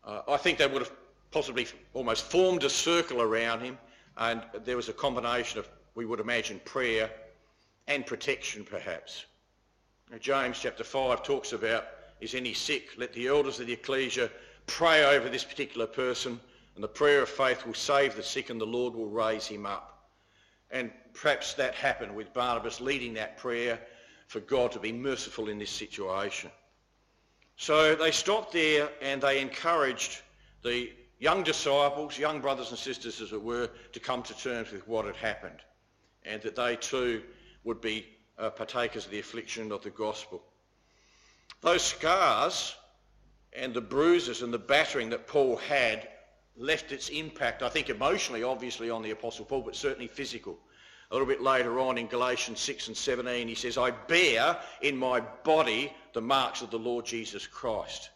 Uh, 0.04 0.22
I 0.28 0.38
think 0.38 0.58
they 0.58 0.68
would 0.68 0.82
have 0.82 0.92
possibly 1.32 1.68
almost 1.94 2.24
formed 2.24 2.64
a 2.64 2.70
circle 2.70 3.22
around 3.22 3.60
him 3.60 3.78
and 4.18 4.42
there 4.64 4.78
was 4.78 4.88
a 4.88 4.94
combination 4.94 5.60
of, 5.60 5.68
we 5.96 6.06
would 6.06 6.22
imagine, 6.22 6.62
prayer 6.64 7.12
and 7.88 8.06
protection 8.06 8.64
perhaps. 8.64 9.26
Now, 10.10 10.18
James 10.18 10.60
chapter 10.62 10.86
5 10.86 11.24
talks 11.24 11.52
about, 11.52 11.88
is 12.22 12.34
any 12.34 12.54
sick? 12.54 12.92
Let 12.98 13.12
the 13.12 13.28
elders 13.28 13.60
of 13.60 13.68
the 13.68 13.74
ecclesia 13.74 14.30
pray 14.66 15.04
over 15.04 15.28
this 15.28 15.44
particular 15.44 15.88
person 15.88 16.40
and 16.76 16.84
the 16.84 16.88
prayer 16.88 17.22
of 17.22 17.30
faith 17.30 17.66
will 17.66 17.74
save 17.74 18.16
the 18.16 18.24
sick 18.24 18.50
and 18.50 18.60
the 18.60 18.66
Lord 18.66 18.94
will 18.94 19.10
raise 19.10 19.48
him 19.48 19.66
up. 19.66 20.10
And 20.72 20.92
perhaps 21.14 21.54
that 21.56 21.74
happened 21.76 22.16
with 22.16 22.34
Barnabas 22.34 22.82
leading 22.82 23.14
that 23.16 23.38
prayer 23.38 23.80
for 24.28 24.42
God 24.42 24.72
to 24.74 24.80
be 24.80 24.92
merciful 24.92 25.50
in 25.50 25.58
this 25.58 25.70
situation. 25.70 26.52
So 27.58 27.96
they 27.96 28.12
stopped 28.12 28.52
there 28.52 28.90
and 29.02 29.22
they 29.22 29.40
encouraged 29.40 30.22
the 30.64 30.92
young 31.20 31.44
disciples, 31.44 32.18
young 32.18 32.42
brothers 32.42 32.72
and 32.72 32.80
sisters 32.80 33.22
as 33.22 33.32
it 33.32 33.42
were, 33.42 33.70
to 33.94 34.00
come 34.00 34.24
to 34.24 34.38
terms 34.38 34.72
with 34.72 34.88
what 34.88 35.06
had 35.06 35.16
happened. 35.16 35.62
and 36.26 36.42
that 36.42 36.56
they 36.56 36.76
too 36.76 37.22
would 37.64 37.82
be 37.82 38.06
uh, 38.38 38.50
partakers 38.50 39.06
of 39.06 39.12
the 39.12 39.20
affliction 39.20 39.72
of 39.72 39.84
the 39.84 39.90
gospel. 39.90 40.44
Those 41.62 41.84
scars 41.84 42.76
and 43.54 43.74
the 43.74 43.82
bruises 43.82 44.42
and 44.42 44.54
the 44.54 44.60
battering 44.60 45.10
that 45.12 45.28
Paul 45.28 45.58
had 45.58 46.08
left 46.58 46.92
its 46.92 47.10
impact, 47.10 47.64
I 47.64 47.70
think 47.70 47.90
emotionally, 47.90 48.44
obviously, 48.44 48.90
on 48.90 49.02
the 49.02 49.12
Apostle 49.12 49.46
Paul, 49.46 49.62
but 49.62 49.76
certainly 49.76 50.08
physical. 50.08 50.58
A 51.12 51.14
little 51.14 51.28
bit 51.28 51.42
later 51.42 51.80
on 51.80 51.98
in 51.98 52.08
Galatians 52.08 52.60
6 52.60 52.88
and 52.88 52.98
17, 52.98 53.48
he 53.48 53.56
says, 53.56 53.78
I 53.78 53.92
bear 53.92 54.58
in 54.82 54.98
my 54.98 55.20
body 55.20 55.94
the 56.14 56.22
marks 56.22 56.62
of 56.62 56.72
the 56.72 56.80
Lord 56.80 57.06
Jesus 57.06 57.46
Christ. 57.46 58.10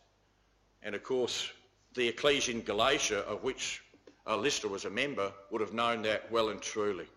And 0.82 0.95
of 0.95 1.04
course, 1.04 1.52
the 1.93 2.08
ecclesia 2.08 2.56
in 2.56 2.62
Galatia, 2.63 3.19
of 3.19 3.43
which 3.43 3.84
Lystra 4.28 4.69
was 4.69 4.86
a 4.86 4.89
member, 4.89 5.32
would 5.52 5.62
have 5.62 5.73
known 5.73 6.02
that 6.04 6.32
well 6.32 6.49
and 6.49 6.62
truly. 6.62 7.08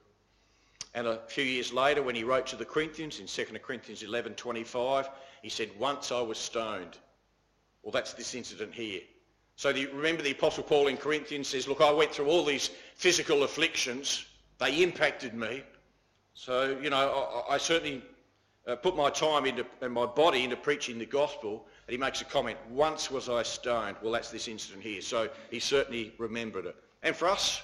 And 0.94 1.06
a 1.06 1.20
few 1.26 1.44
years 1.44 1.72
later, 1.72 2.02
when 2.02 2.14
he 2.14 2.24
wrote 2.24 2.46
to 2.48 2.56
the 2.56 2.66
Corinthians 2.66 3.18
in 3.20 3.26
2 3.26 3.58
Corinthians 3.60 4.02
11:25, 4.02 5.08
he 5.40 5.48
said, 5.48 5.70
"Once 5.78 6.12
I 6.12 6.20
was 6.20 6.36
stoned." 6.36 6.98
Well, 7.82 7.92
that's 7.92 8.12
this 8.12 8.34
incident 8.34 8.74
here. 8.74 9.00
So 9.62 9.72
the, 9.72 9.86
remember 9.86 10.24
the 10.24 10.32
Apostle 10.32 10.64
Paul 10.64 10.88
in 10.88 10.96
Corinthians 10.96 11.46
says, 11.46 11.68
"Look, 11.68 11.80
I 11.80 11.92
went 11.92 12.12
through 12.12 12.26
all 12.26 12.44
these 12.44 12.70
physical 12.96 13.44
afflictions. 13.44 14.26
They 14.58 14.82
impacted 14.82 15.34
me. 15.34 15.62
So 16.34 16.76
you 16.82 16.90
know, 16.90 17.44
I, 17.48 17.54
I 17.54 17.58
certainly 17.58 18.02
uh, 18.66 18.74
put 18.74 18.96
my 18.96 19.08
time 19.08 19.46
into 19.46 19.64
and 19.80 19.92
my 19.92 20.04
body 20.04 20.42
into 20.42 20.56
preaching 20.56 20.98
the 20.98 21.06
gospel." 21.06 21.68
And 21.86 21.92
he 21.92 21.96
makes 21.96 22.20
a 22.20 22.24
comment, 22.24 22.58
"Once 22.70 23.08
was 23.08 23.28
I 23.28 23.44
stoned." 23.44 23.98
Well, 24.02 24.10
that's 24.10 24.32
this 24.32 24.48
incident 24.48 24.82
here. 24.82 25.00
So 25.00 25.30
he 25.52 25.60
certainly 25.60 26.12
remembered 26.18 26.66
it. 26.66 26.74
And 27.04 27.14
for 27.14 27.28
us, 27.28 27.62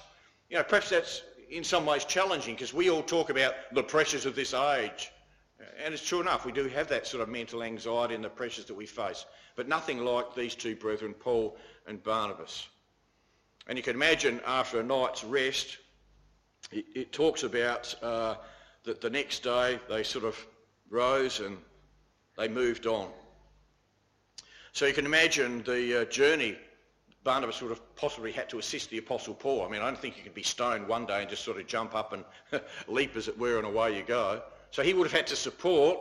you 0.51 0.57
know, 0.57 0.63
perhaps 0.63 0.91
that's 0.91 1.23
in 1.51 1.65
some 1.65 1.85
ways 1.85 2.05
challenging 2.05 2.55
because 2.55 2.73
we 2.73 2.91
all 2.91 3.03
talk 3.03 3.29
about 3.29 3.55
the 3.73 3.83
pressures 3.83 4.25
of 4.25 4.37
this 4.37 4.55
age. 4.55 5.11
And 5.85 5.93
it's 5.93 6.07
true 6.07 6.21
enough, 6.21 6.47
we 6.47 6.53
do 6.53 6.69
have 6.69 6.87
that 6.89 7.07
sort 7.07 7.21
of 7.23 7.29
mental 7.29 7.65
anxiety 7.65 8.15
and 8.15 8.23
the 8.23 8.29
pressures 8.29 8.67
that 8.67 8.75
we 8.75 8.87
face. 8.87 9.27
But 9.57 9.67
nothing 9.67 10.05
like 10.05 10.35
these 10.35 10.55
two 10.55 10.77
brethren, 10.77 11.15
Paul 11.15 11.57
and 11.89 12.03
Barnabas. 12.03 12.69
And 13.67 13.77
you 13.77 13.83
can 13.83 13.97
imagine 13.97 14.41
after 14.47 14.81
a 14.81 14.83
night's 14.83 15.25
rest, 15.25 15.79
it, 16.71 16.85
it 16.95 17.13
talks 17.13 17.43
about 17.43 17.95
uh, 18.03 18.37
that 18.85 19.01
the 19.01 19.11
next 19.11 19.43
day 19.43 19.79
they 19.89 20.03
sort 20.03 20.25
of 20.25 20.47
rose 20.91 21.41
and 21.41 21.57
they 22.37 22.49
moved 22.49 22.87
on. 22.87 23.09
So 24.73 24.87
you 24.87 24.95
can 24.95 25.07
imagine 25.07 25.63
the 25.65 26.03
uh, 26.03 26.05
journey 26.05 26.57
Barnabas 27.25 27.61
would 27.61 27.71
have 27.71 27.97
possibly 27.97 28.33
had 28.33 28.49
to 28.51 28.59
assist 28.59 28.91
the 28.91 28.99
Apostle 28.99 29.35
Paul. 29.35 29.67
I 29.67 29.69
mean, 29.69 29.83
I 29.83 29.85
don't 29.85 29.99
think 29.99 30.17
you 30.17 30.23
could 30.23 30.35
be 30.35 30.43
stoned 30.43 30.87
one 30.89 31.05
day 31.05 31.21
and 31.21 31.29
just 31.29 31.45
sort 31.45 31.59
of 31.59 31.67
jump 31.67 31.95
up 31.95 32.13
and 32.13 32.25
leap, 32.87 33.17
as 33.17 33.29
it 33.29 33.39
were, 33.39 33.59
and 33.59 33.67
away 33.67 33.97
you 33.97 34.03
go. 34.03 34.41
So 34.71 34.83
he 34.83 34.95
would 34.95 35.07
have 35.07 35.13
had 35.13 35.27
to 35.27 35.37
support 35.37 35.99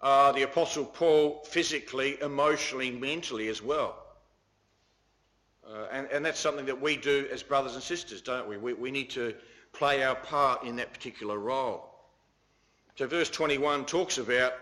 uh, 0.00 0.32
the 0.32 0.42
Apostle 0.42 0.84
Paul 0.84 1.42
physically, 1.44 2.20
emotionally, 2.20 2.90
mentally 2.90 3.48
as 3.48 3.62
well. 3.62 3.96
Uh, 5.70 5.86
and, 5.92 6.06
and, 6.10 6.24
that's 6.24 6.40
something 6.40 6.64
that 6.64 6.80
we 6.80 6.96
do 6.96 7.26
as 7.30 7.42
brothers 7.42 7.74
and 7.74 7.82
sisters, 7.82 8.22
don't 8.22 8.48
we? 8.48 8.56
we? 8.56 8.72
We 8.72 8.90
need 8.90 9.10
to 9.10 9.34
play 9.74 10.02
our 10.02 10.14
part 10.14 10.64
in 10.64 10.76
that 10.76 10.94
particular 10.94 11.38
role. 11.38 11.90
So 12.96 13.06
verse 13.06 13.28
21 13.28 13.84
talks 13.84 14.16
about 14.16 14.54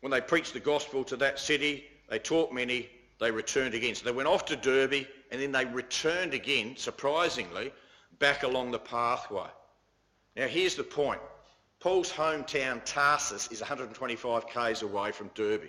when 0.00 0.10
they 0.10 0.20
preached 0.20 0.52
the 0.52 0.60
gospel 0.60 1.04
to 1.04 1.16
that 1.16 1.38
city, 1.38 1.84
they 2.08 2.18
taught 2.18 2.52
many, 2.52 2.88
they 3.20 3.30
returned 3.30 3.74
again. 3.74 3.94
So 3.94 4.04
they 4.04 4.12
went 4.12 4.28
off 4.28 4.44
to 4.46 4.56
Derbe 4.56 5.06
and 5.30 5.40
then 5.40 5.52
they 5.52 5.66
returned 5.66 6.34
again, 6.34 6.74
surprisingly, 6.76 7.72
back 8.18 8.42
along 8.42 8.72
the 8.72 8.78
pathway. 8.78 9.48
Now 10.36 10.48
here's 10.48 10.74
the 10.74 10.82
point. 10.82 11.20
Paul's 11.78 12.10
hometown 12.10 12.82
Tarsus 12.84 13.48
is 13.52 13.60
125 13.60 14.48
k's 14.48 14.82
away 14.82 15.12
from 15.12 15.30
Derbe. 15.34 15.68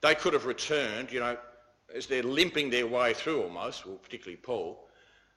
They 0.00 0.14
could 0.14 0.32
have 0.32 0.46
returned, 0.46 1.10
you 1.10 1.20
know, 1.20 1.36
as 1.94 2.06
they're 2.06 2.22
limping 2.22 2.70
their 2.70 2.86
way 2.86 3.14
through 3.14 3.42
almost, 3.42 3.86
well, 3.86 3.96
particularly 3.96 4.36
Paul. 4.36 4.88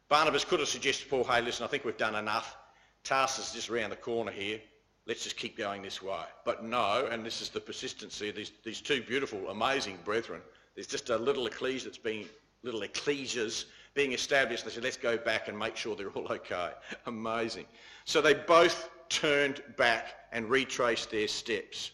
Barnabas 0.09 0.45
could 0.45 0.59
have 0.59 0.69
suggested 0.69 1.09
Paul, 1.09 1.23
hey, 1.23 1.41
listen, 1.41 1.65
I 1.65 1.67
think 1.67 1.83
we've 1.83 1.97
done 1.97 2.15
enough. 2.15 2.55
Tarsus 3.03 3.49
is 3.49 3.53
just 3.53 3.69
around 3.69 3.89
the 3.89 3.95
corner 3.97 4.31
here. 4.31 4.59
Let's 5.05 5.23
just 5.23 5.37
keep 5.37 5.57
going 5.57 5.81
this 5.81 6.01
way. 6.01 6.23
But 6.45 6.63
no, 6.63 7.07
and 7.09 7.25
this 7.25 7.41
is 7.41 7.49
the 7.49 7.59
persistency 7.59 8.29
of 8.29 8.35
these, 8.35 8.51
these 8.63 8.81
two 8.81 9.01
beautiful, 9.01 9.49
amazing 9.49 9.99
brethren. 10.03 10.41
There's 10.75 10.87
just 10.87 11.09
a 11.09 11.17
little 11.17 11.47
ecclesia 11.47 11.85
that's 11.85 11.97
been 11.97 12.25
little 12.63 12.81
ecclesias 12.81 13.65
being 13.93 14.13
established. 14.13 14.65
They 14.65 14.71
said, 14.71 14.83
let's 14.83 14.97
go 14.97 15.17
back 15.17 15.47
and 15.47 15.57
make 15.57 15.75
sure 15.75 15.95
they're 15.95 16.09
all 16.09 16.27
okay. 16.31 16.71
Amazing. 17.05 17.65
So 18.05 18.21
they 18.21 18.33
both 18.33 18.89
turned 19.09 19.61
back 19.77 20.15
and 20.31 20.49
retraced 20.49 21.11
their 21.11 21.27
steps. 21.27 21.91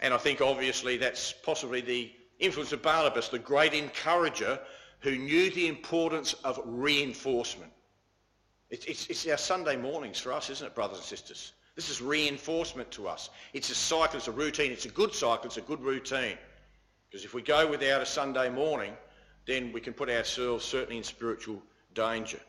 And 0.00 0.12
I 0.14 0.18
think 0.18 0.40
obviously 0.40 0.96
that's 0.96 1.32
possibly 1.32 1.80
the 1.80 2.12
influence 2.40 2.72
of 2.72 2.82
Barnabas, 2.82 3.28
the 3.28 3.38
great 3.38 3.74
encourager 3.74 4.58
who 5.00 5.16
knew 5.16 5.50
the 5.50 5.68
importance 5.68 6.34
of 6.44 6.60
reinforcement. 6.64 7.72
It's, 8.70 8.84
it's, 8.86 9.06
it's, 9.08 9.26
our 9.28 9.38
Sunday 9.38 9.76
mornings 9.76 10.18
for 10.18 10.32
us, 10.32 10.50
isn't 10.50 10.66
it, 10.66 10.74
brothers 10.74 10.98
and 10.98 11.06
sisters? 11.06 11.52
This 11.74 11.88
is 11.88 12.00
reinforcement 12.02 12.90
to 12.92 13.08
us. 13.08 13.30
It's 13.52 13.70
a 13.70 13.74
cycle, 13.74 14.16
it's 14.16 14.28
a 14.28 14.32
routine. 14.32 14.70
It's 14.70 14.84
a 14.84 14.90
good 14.90 15.14
cycle, 15.14 15.46
it's 15.46 15.56
a 15.56 15.62
good 15.62 15.80
routine. 15.80 16.36
Because 17.08 17.24
if 17.24 17.34
we 17.34 17.42
go 17.42 17.66
without 17.68 18.02
a 18.02 18.06
Sunday 18.06 18.48
morning, 18.48 18.92
then 19.46 19.72
we 19.72 19.80
can 19.80 19.92
put 19.92 20.08
ourselves 20.08 20.64
certainly 20.64 20.98
in 20.98 21.02
spiritual 21.02 21.60
danger. 21.94 22.40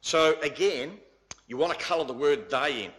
So 0.00 0.38
again, 0.42 0.98
you 1.46 1.56
want 1.56 1.78
to 1.78 1.84
colour 1.84 2.04
the 2.04 2.12
word 2.12 2.50
they 2.50 2.84
in 2.84 2.90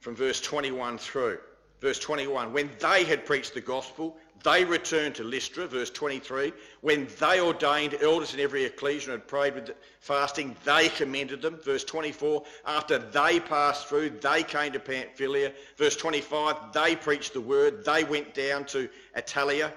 from 0.00 0.14
verse 0.14 0.40
21 0.40 0.98
through. 0.98 1.38
Verse 1.80 1.98
21, 1.98 2.52
when 2.52 2.70
they 2.78 3.04
had 3.04 3.24
preached 3.24 3.54
the 3.54 3.60
gospel, 3.60 4.16
they 4.42 4.64
returned 4.64 5.14
to 5.16 5.24
Lystra. 5.24 5.66
Verse 5.66 5.90
23, 5.90 6.52
when 6.80 7.08
they 7.18 7.40
ordained 7.40 7.96
elders 8.02 8.34
in 8.34 8.40
every 8.40 8.64
ecclesia 8.64 9.14
and 9.14 9.26
prayed 9.26 9.54
with 9.54 9.70
fasting, 10.00 10.56
they 10.64 10.88
commended 10.90 11.40
them. 11.40 11.58
Verse 11.64 11.84
24, 11.84 12.42
after 12.66 12.98
they 12.98 13.40
passed 13.40 13.88
through, 13.88 14.10
they 14.20 14.42
came 14.42 14.72
to 14.72 14.80
Pamphylia. 14.80 15.52
Verse 15.76 15.96
25, 15.96 16.72
they 16.72 16.96
preached 16.96 17.32
the 17.32 17.40
word. 17.40 17.84
They 17.84 18.04
went 18.04 18.34
down 18.34 18.64
to 18.66 18.88
Attalia. 19.16 19.72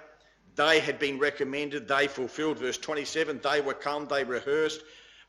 They 0.56 0.80
had 0.80 1.00
been 1.00 1.20
recommended. 1.20 1.88
They 1.88 2.08
fulfilled. 2.08 2.58
Verse 2.58 2.78
27, 2.78 3.40
they 3.44 3.62
were 3.62 3.74
come, 3.74 4.08
they 4.08 4.24
rehearsed. 4.24 4.82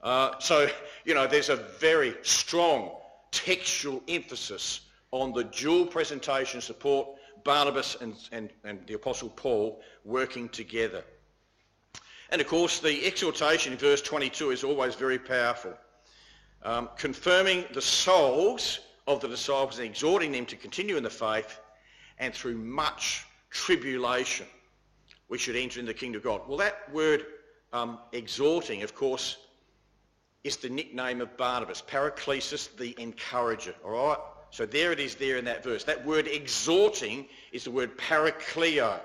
Uh, 0.02 0.38
so, 0.38 0.68
you 1.04 1.14
know, 1.14 1.26
there's 1.26 1.48
a 1.48 1.56
very 1.56 2.14
strong 2.22 2.92
textual 3.30 4.02
emphasis 4.08 4.80
on 5.10 5.32
the 5.32 5.44
dual 5.44 5.86
presentation 5.86 6.60
support, 6.60 7.08
Barnabas 7.44 7.96
and, 8.01 8.14
and, 8.33 8.51
and 8.64 8.87
the 8.87 8.94
Apostle 8.94 9.31
Paul 9.31 9.81
working 10.05 10.48
together. 10.48 11.05
And 12.31 12.40
of 12.40 12.46
course, 12.46 12.81
the 12.81 13.07
exhortation 13.07 13.72
in 13.72 13.79
verse 13.79 14.03
22 14.03 14.51
is 14.51 14.64
always 14.64 14.94
very 14.94 15.18
powerful, 15.18 15.74
um, 16.62 16.90
confirming 16.96 17.64
the 17.72 17.83
souls 17.83 18.81
of 19.07 19.20
the 19.20 19.29
disciples 19.29 19.79
and 19.79 19.87
exhorting 19.87 20.33
them 20.33 20.44
to 20.46 20.57
continue 20.57 20.96
in 20.96 21.03
the 21.03 21.11
faith 21.11 21.61
and 22.18 22.35
through 22.35 22.57
much 22.57 23.24
tribulation 23.51 24.46
we 25.29 25.38
should 25.38 25.57
enter 25.57 25.81
in 25.81 25.87
the 25.87 25.94
kingdom 25.94 26.18
of 26.18 26.24
God. 26.24 26.42
Well, 26.46 26.59
that 26.59 26.92
word 26.92 27.24
um, 27.72 27.98
exhorting, 28.12 28.83
of 28.83 28.94
course, 28.94 29.37
is 30.44 30.57
the 30.57 30.68
nickname 30.68 31.20
of 31.20 31.37
Barnabas, 31.37 31.83
Paraclesis, 31.83 32.74
the 32.77 32.94
encourager. 32.98 33.74
All 33.85 33.90
right? 33.90 34.18
So 34.50 34.66
there 34.66 34.92
it 34.92 35.00
is 35.00 35.14
there 35.16 35.37
in 35.37 35.44
that 35.44 35.62
verse. 35.62 35.84
That 35.84 36.04
word 36.04 36.26
exhorting 36.26 37.26
is 37.52 37.64
the 37.64 37.70
word 37.70 37.98
parakleo. 37.98 38.98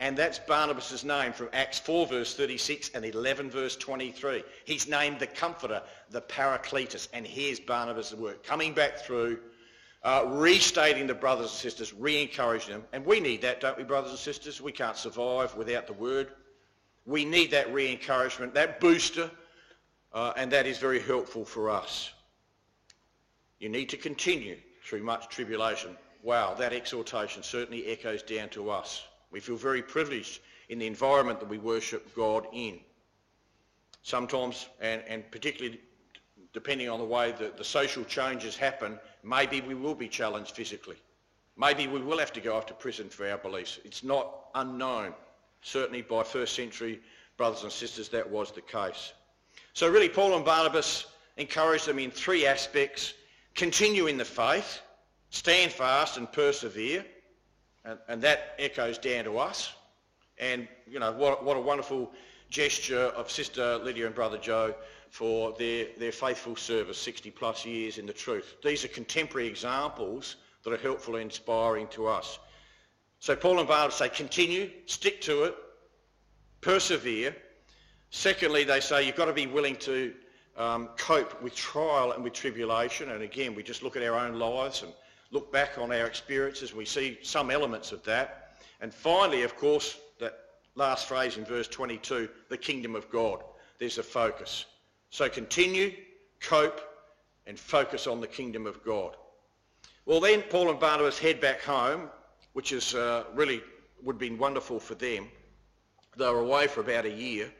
And 0.00 0.16
that's 0.16 0.38
Barnabas' 0.38 1.02
name 1.02 1.32
from 1.32 1.48
Acts 1.52 1.78
4 1.80 2.06
verse 2.06 2.34
36 2.34 2.90
and 2.94 3.04
11 3.04 3.50
verse 3.50 3.76
23. 3.76 4.44
He's 4.64 4.86
named 4.86 5.18
the 5.18 5.26
Comforter, 5.26 5.82
the 6.10 6.20
Paracletus. 6.20 7.08
And 7.12 7.26
here's 7.26 7.58
Barnabas' 7.58 8.14
work. 8.14 8.44
Coming 8.44 8.74
back 8.74 8.98
through 8.98 9.38
uh, 10.02 10.24
restating 10.28 11.06
the 11.06 11.14
brothers 11.14 11.50
and 11.50 11.58
sisters, 11.58 11.92
re-encouraging 11.92 12.72
them. 12.72 12.84
And 12.92 13.04
we 13.04 13.20
need 13.20 13.42
that, 13.42 13.60
don't 13.60 13.76
we, 13.76 13.84
brothers 13.84 14.10
and 14.10 14.20
sisters? 14.20 14.60
We 14.60 14.72
can't 14.72 14.96
survive 14.96 15.56
without 15.56 15.86
the 15.86 15.92
word. 15.92 16.28
We 17.04 17.24
need 17.24 17.50
that 17.50 17.72
re-encouragement, 17.72 18.54
that 18.54 18.80
booster, 18.80 19.30
uh, 20.12 20.32
and 20.36 20.52
that 20.52 20.66
is 20.66 20.78
very 20.78 21.00
helpful 21.00 21.44
for 21.44 21.70
us. 21.70 22.12
You 23.58 23.68
need 23.68 23.88
to 23.90 23.96
continue 23.96 24.56
through 24.84 25.02
much 25.02 25.28
tribulation. 25.28 25.96
Wow, 26.22 26.54
that 26.54 26.72
exhortation 26.72 27.42
certainly 27.42 27.86
echoes 27.86 28.22
down 28.22 28.48
to 28.50 28.70
us. 28.70 29.04
We 29.30 29.40
feel 29.40 29.56
very 29.56 29.82
privileged 29.82 30.40
in 30.68 30.78
the 30.78 30.86
environment 30.86 31.40
that 31.40 31.48
we 31.48 31.58
worship 31.58 32.14
God 32.14 32.46
in. 32.52 32.80
Sometimes, 34.02 34.68
and, 34.80 35.02
and 35.06 35.30
particularly 35.30 35.80
depending 36.52 36.88
on 36.88 36.98
the 36.98 37.04
way 37.04 37.32
that 37.32 37.56
the 37.56 37.64
social 37.64 38.04
changes 38.04 38.56
happen, 38.56 38.98
maybe 39.22 39.60
we 39.60 39.74
will 39.74 39.94
be 39.94 40.08
challenged 40.08 40.54
physically. 40.54 40.96
Maybe 41.56 41.86
we 41.86 42.00
will 42.00 42.18
have 42.18 42.32
to 42.34 42.40
go 42.40 42.56
off 42.56 42.66
to 42.66 42.74
prison 42.74 43.08
for 43.08 43.28
our 43.28 43.38
beliefs. 43.38 43.80
It's 43.84 44.04
not 44.04 44.46
unknown. 44.54 45.12
Certainly 45.60 46.02
by 46.02 46.22
first 46.22 46.54
century 46.54 47.00
brothers 47.36 47.64
and 47.64 47.72
sisters 47.72 48.08
that 48.10 48.28
was 48.28 48.52
the 48.52 48.60
case. 48.60 49.12
So 49.72 49.88
really 49.88 50.08
Paul 50.08 50.36
and 50.36 50.44
Barnabas 50.44 51.06
encouraged 51.36 51.86
them 51.86 51.98
in 51.98 52.10
three 52.10 52.46
aspects. 52.46 53.14
Continue 53.58 54.06
in 54.06 54.16
the 54.16 54.24
faith, 54.24 54.80
stand 55.30 55.72
fast 55.72 56.16
and 56.16 56.30
persevere. 56.32 57.04
And, 57.84 57.98
and 58.08 58.22
that 58.22 58.54
echoes 58.58 58.98
down 58.98 59.24
to 59.24 59.38
us. 59.38 59.72
And, 60.38 60.68
you 60.86 61.00
know, 61.00 61.12
what, 61.12 61.44
what 61.44 61.56
a 61.56 61.60
wonderful 61.60 62.12
gesture 62.48 63.06
of 63.16 63.30
Sister 63.30 63.78
Lydia 63.78 64.06
and 64.06 64.14
Brother 64.14 64.38
Joe 64.38 64.74
for 65.10 65.54
their, 65.58 65.86
their 65.98 66.12
faithful 66.12 66.54
service, 66.54 66.98
60 66.98 67.30
plus 67.32 67.66
years 67.66 67.98
in 67.98 68.06
the 68.06 68.12
truth. 68.12 68.56
These 68.62 68.84
are 68.84 68.88
contemporary 68.88 69.48
examples 69.48 70.36
that 70.62 70.72
are 70.72 70.76
helpful 70.76 71.16
and 71.16 71.24
inspiring 71.24 71.88
to 71.88 72.06
us. 72.06 72.38
So 73.18 73.34
Paul 73.34 73.58
and 73.58 73.66
Barnabas 73.66 73.96
say, 73.96 74.08
continue, 74.08 74.70
stick 74.86 75.20
to 75.22 75.44
it, 75.44 75.56
persevere. 76.60 77.34
Secondly, 78.10 78.62
they 78.62 78.78
say 78.78 79.04
you've 79.04 79.16
got 79.16 79.24
to 79.24 79.32
be 79.32 79.48
willing 79.48 79.76
to 79.76 80.14
um, 80.58 80.88
cope 80.96 81.40
with 81.40 81.54
trial 81.54 82.12
and 82.12 82.22
with 82.22 82.32
tribulation. 82.32 83.10
And 83.10 83.22
again, 83.22 83.54
we 83.54 83.62
just 83.62 83.82
look 83.82 83.96
at 83.96 84.02
our 84.02 84.18
own 84.18 84.38
lives 84.38 84.82
and 84.82 84.92
look 85.30 85.52
back 85.52 85.78
on 85.78 85.92
our 85.92 86.06
experiences. 86.06 86.74
We 86.74 86.84
see 86.84 87.18
some 87.22 87.50
elements 87.50 87.92
of 87.92 88.02
that. 88.04 88.56
And 88.80 88.92
finally, 88.92 89.42
of 89.42 89.56
course, 89.56 89.98
that 90.20 90.38
last 90.74 91.06
phrase 91.06 91.36
in 91.36 91.44
verse 91.44 91.68
22, 91.68 92.28
the 92.48 92.58
kingdom 92.58 92.94
of 92.94 93.08
God. 93.10 93.42
There's 93.78 93.98
a 93.98 94.02
focus. 94.02 94.66
So 95.10 95.28
continue, 95.28 95.94
cope, 96.40 96.80
and 97.46 97.58
focus 97.58 98.06
on 98.06 98.20
the 98.20 98.26
kingdom 98.26 98.66
of 98.66 98.84
God. 98.84 99.16
Well, 100.06 100.20
then 100.20 100.42
Paul 100.42 100.70
and 100.70 100.80
Barnabas 100.80 101.18
head 101.18 101.40
back 101.40 101.62
home, 101.62 102.10
which 102.52 102.72
is 102.72 102.94
uh, 102.94 103.24
really 103.34 103.62
would 104.02 104.14
have 104.14 104.20
been 104.20 104.38
wonderful 104.38 104.80
for 104.80 104.94
them. 104.94 105.28
They 106.16 106.28
were 106.28 106.40
away 106.40 106.66
for 106.66 106.80
about 106.80 107.04
a 107.04 107.10
year. 107.10 107.50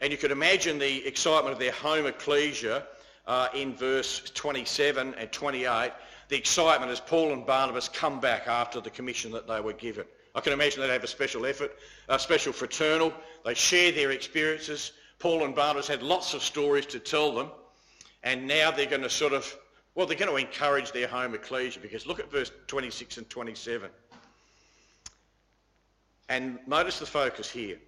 And 0.00 0.12
you 0.12 0.18
could 0.18 0.30
imagine 0.30 0.78
the 0.78 1.06
excitement 1.06 1.52
of 1.52 1.58
their 1.58 1.72
home 1.72 2.06
ecclesia 2.06 2.84
uh, 3.26 3.48
in 3.54 3.74
verse 3.74 4.30
27 4.34 5.14
and 5.14 5.32
28, 5.32 5.92
the 6.28 6.36
excitement 6.36 6.90
as 6.90 7.00
Paul 7.00 7.32
and 7.32 7.46
Barnabas 7.46 7.88
come 7.88 8.20
back 8.20 8.46
after 8.48 8.80
the 8.80 8.90
commission 8.90 9.30
that 9.32 9.46
they 9.46 9.60
were 9.60 9.72
given. 9.72 10.04
I 10.34 10.40
can 10.40 10.52
imagine 10.52 10.80
they'd 10.80 10.90
have 10.90 11.04
a 11.04 11.08
special 11.08 11.46
effort, 11.46 11.76
a 12.08 12.18
special 12.18 12.52
fraternal. 12.52 13.12
They 13.44 13.54
share 13.54 13.92
their 13.92 14.10
experiences. 14.10 14.92
Paul 15.20 15.44
and 15.44 15.54
Barnabas 15.54 15.86
had 15.86 16.02
lots 16.02 16.34
of 16.34 16.42
stories 16.42 16.86
to 16.86 16.98
tell 16.98 17.32
them. 17.32 17.50
And 18.24 18.46
now 18.46 18.70
they're 18.70 18.86
going 18.86 19.02
to 19.02 19.10
sort 19.10 19.32
of, 19.32 19.56
well, 19.94 20.06
they're 20.06 20.18
going 20.18 20.30
to 20.30 20.36
encourage 20.36 20.90
their 20.92 21.06
home 21.06 21.34
ecclesia 21.34 21.80
because 21.80 22.06
look 22.06 22.18
at 22.18 22.30
verse 22.30 22.50
26 22.66 23.18
and 23.18 23.30
27. 23.30 23.90
And 26.28 26.58
notice 26.66 26.98
the 26.98 27.06
focus 27.06 27.50
here. 27.50 27.78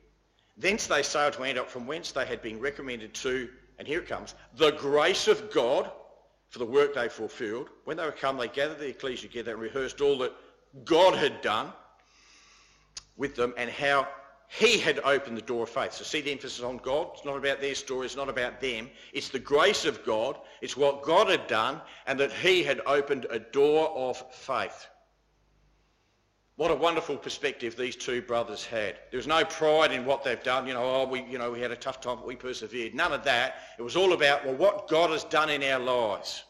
Thence 0.56 0.86
they 0.86 1.02
sailed 1.02 1.34
to 1.34 1.42
Antioch 1.44 1.68
from 1.68 1.86
whence 1.86 2.12
they 2.12 2.24
had 2.24 2.42
been 2.42 2.60
recommended 2.60 3.14
to, 3.14 3.48
and 3.78 3.86
here 3.86 4.00
it 4.00 4.08
comes, 4.08 4.34
the 4.56 4.72
grace 4.72 5.28
of 5.28 5.52
God 5.52 5.90
for 6.48 6.58
the 6.58 6.64
work 6.64 6.94
they 6.94 7.08
fulfilled. 7.08 7.68
When 7.84 7.96
they 7.96 8.04
were 8.04 8.12
come, 8.12 8.38
they 8.38 8.48
gathered 8.48 8.78
the 8.78 8.88
ecclesia 8.88 9.28
together 9.28 9.52
and 9.52 9.60
rehearsed 9.60 10.00
all 10.00 10.18
that 10.18 10.32
God 10.84 11.14
had 11.14 11.40
done 11.42 11.72
with 13.16 13.36
them 13.36 13.54
and 13.56 13.70
how 13.70 14.08
he 14.48 14.78
had 14.78 15.00
opened 15.00 15.36
the 15.36 15.42
door 15.42 15.64
of 15.64 15.70
faith. 15.70 15.92
So 15.92 16.04
see 16.04 16.20
the 16.20 16.30
emphasis 16.30 16.62
on 16.62 16.78
God. 16.78 17.08
It's 17.14 17.24
not 17.24 17.36
about 17.36 17.60
their 17.60 17.74
story. 17.74 18.06
It's 18.06 18.16
not 18.16 18.28
about 18.28 18.60
them. 18.60 18.90
It's 19.12 19.28
the 19.28 19.38
grace 19.38 19.84
of 19.84 20.04
God. 20.04 20.38
It's 20.62 20.76
what 20.76 21.02
God 21.02 21.28
had 21.28 21.46
done 21.46 21.80
and 22.06 22.18
that 22.20 22.32
he 22.32 22.62
had 22.62 22.80
opened 22.86 23.26
a 23.28 23.40
door 23.40 23.90
of 23.90 24.22
faith. 24.32 24.86
What 26.56 26.70
a 26.70 26.74
wonderful 26.74 27.18
perspective 27.18 27.76
these 27.76 27.96
two 27.96 28.22
brothers 28.22 28.64
had. 28.64 28.96
There 29.10 29.18
was 29.18 29.26
no 29.26 29.44
pride 29.44 29.92
in 29.92 30.06
what 30.06 30.24
they've 30.24 30.42
done. 30.42 30.66
You 30.66 30.72
know, 30.72 30.84
oh, 30.84 31.06
we, 31.06 31.22
you 31.24 31.36
know, 31.36 31.50
we 31.50 31.60
had 31.60 31.70
a 31.70 31.76
tough 31.76 32.00
time, 32.00 32.16
but 32.16 32.26
we 32.26 32.34
persevered. 32.34 32.94
None 32.94 33.12
of 33.12 33.24
that. 33.24 33.56
It 33.78 33.82
was 33.82 33.94
all 33.94 34.14
about, 34.14 34.46
well, 34.46 34.54
what 34.54 34.88
God 34.88 35.10
has 35.10 35.24
done 35.24 35.50
in 35.50 35.62
our 35.62 35.78
lives. 35.78 36.44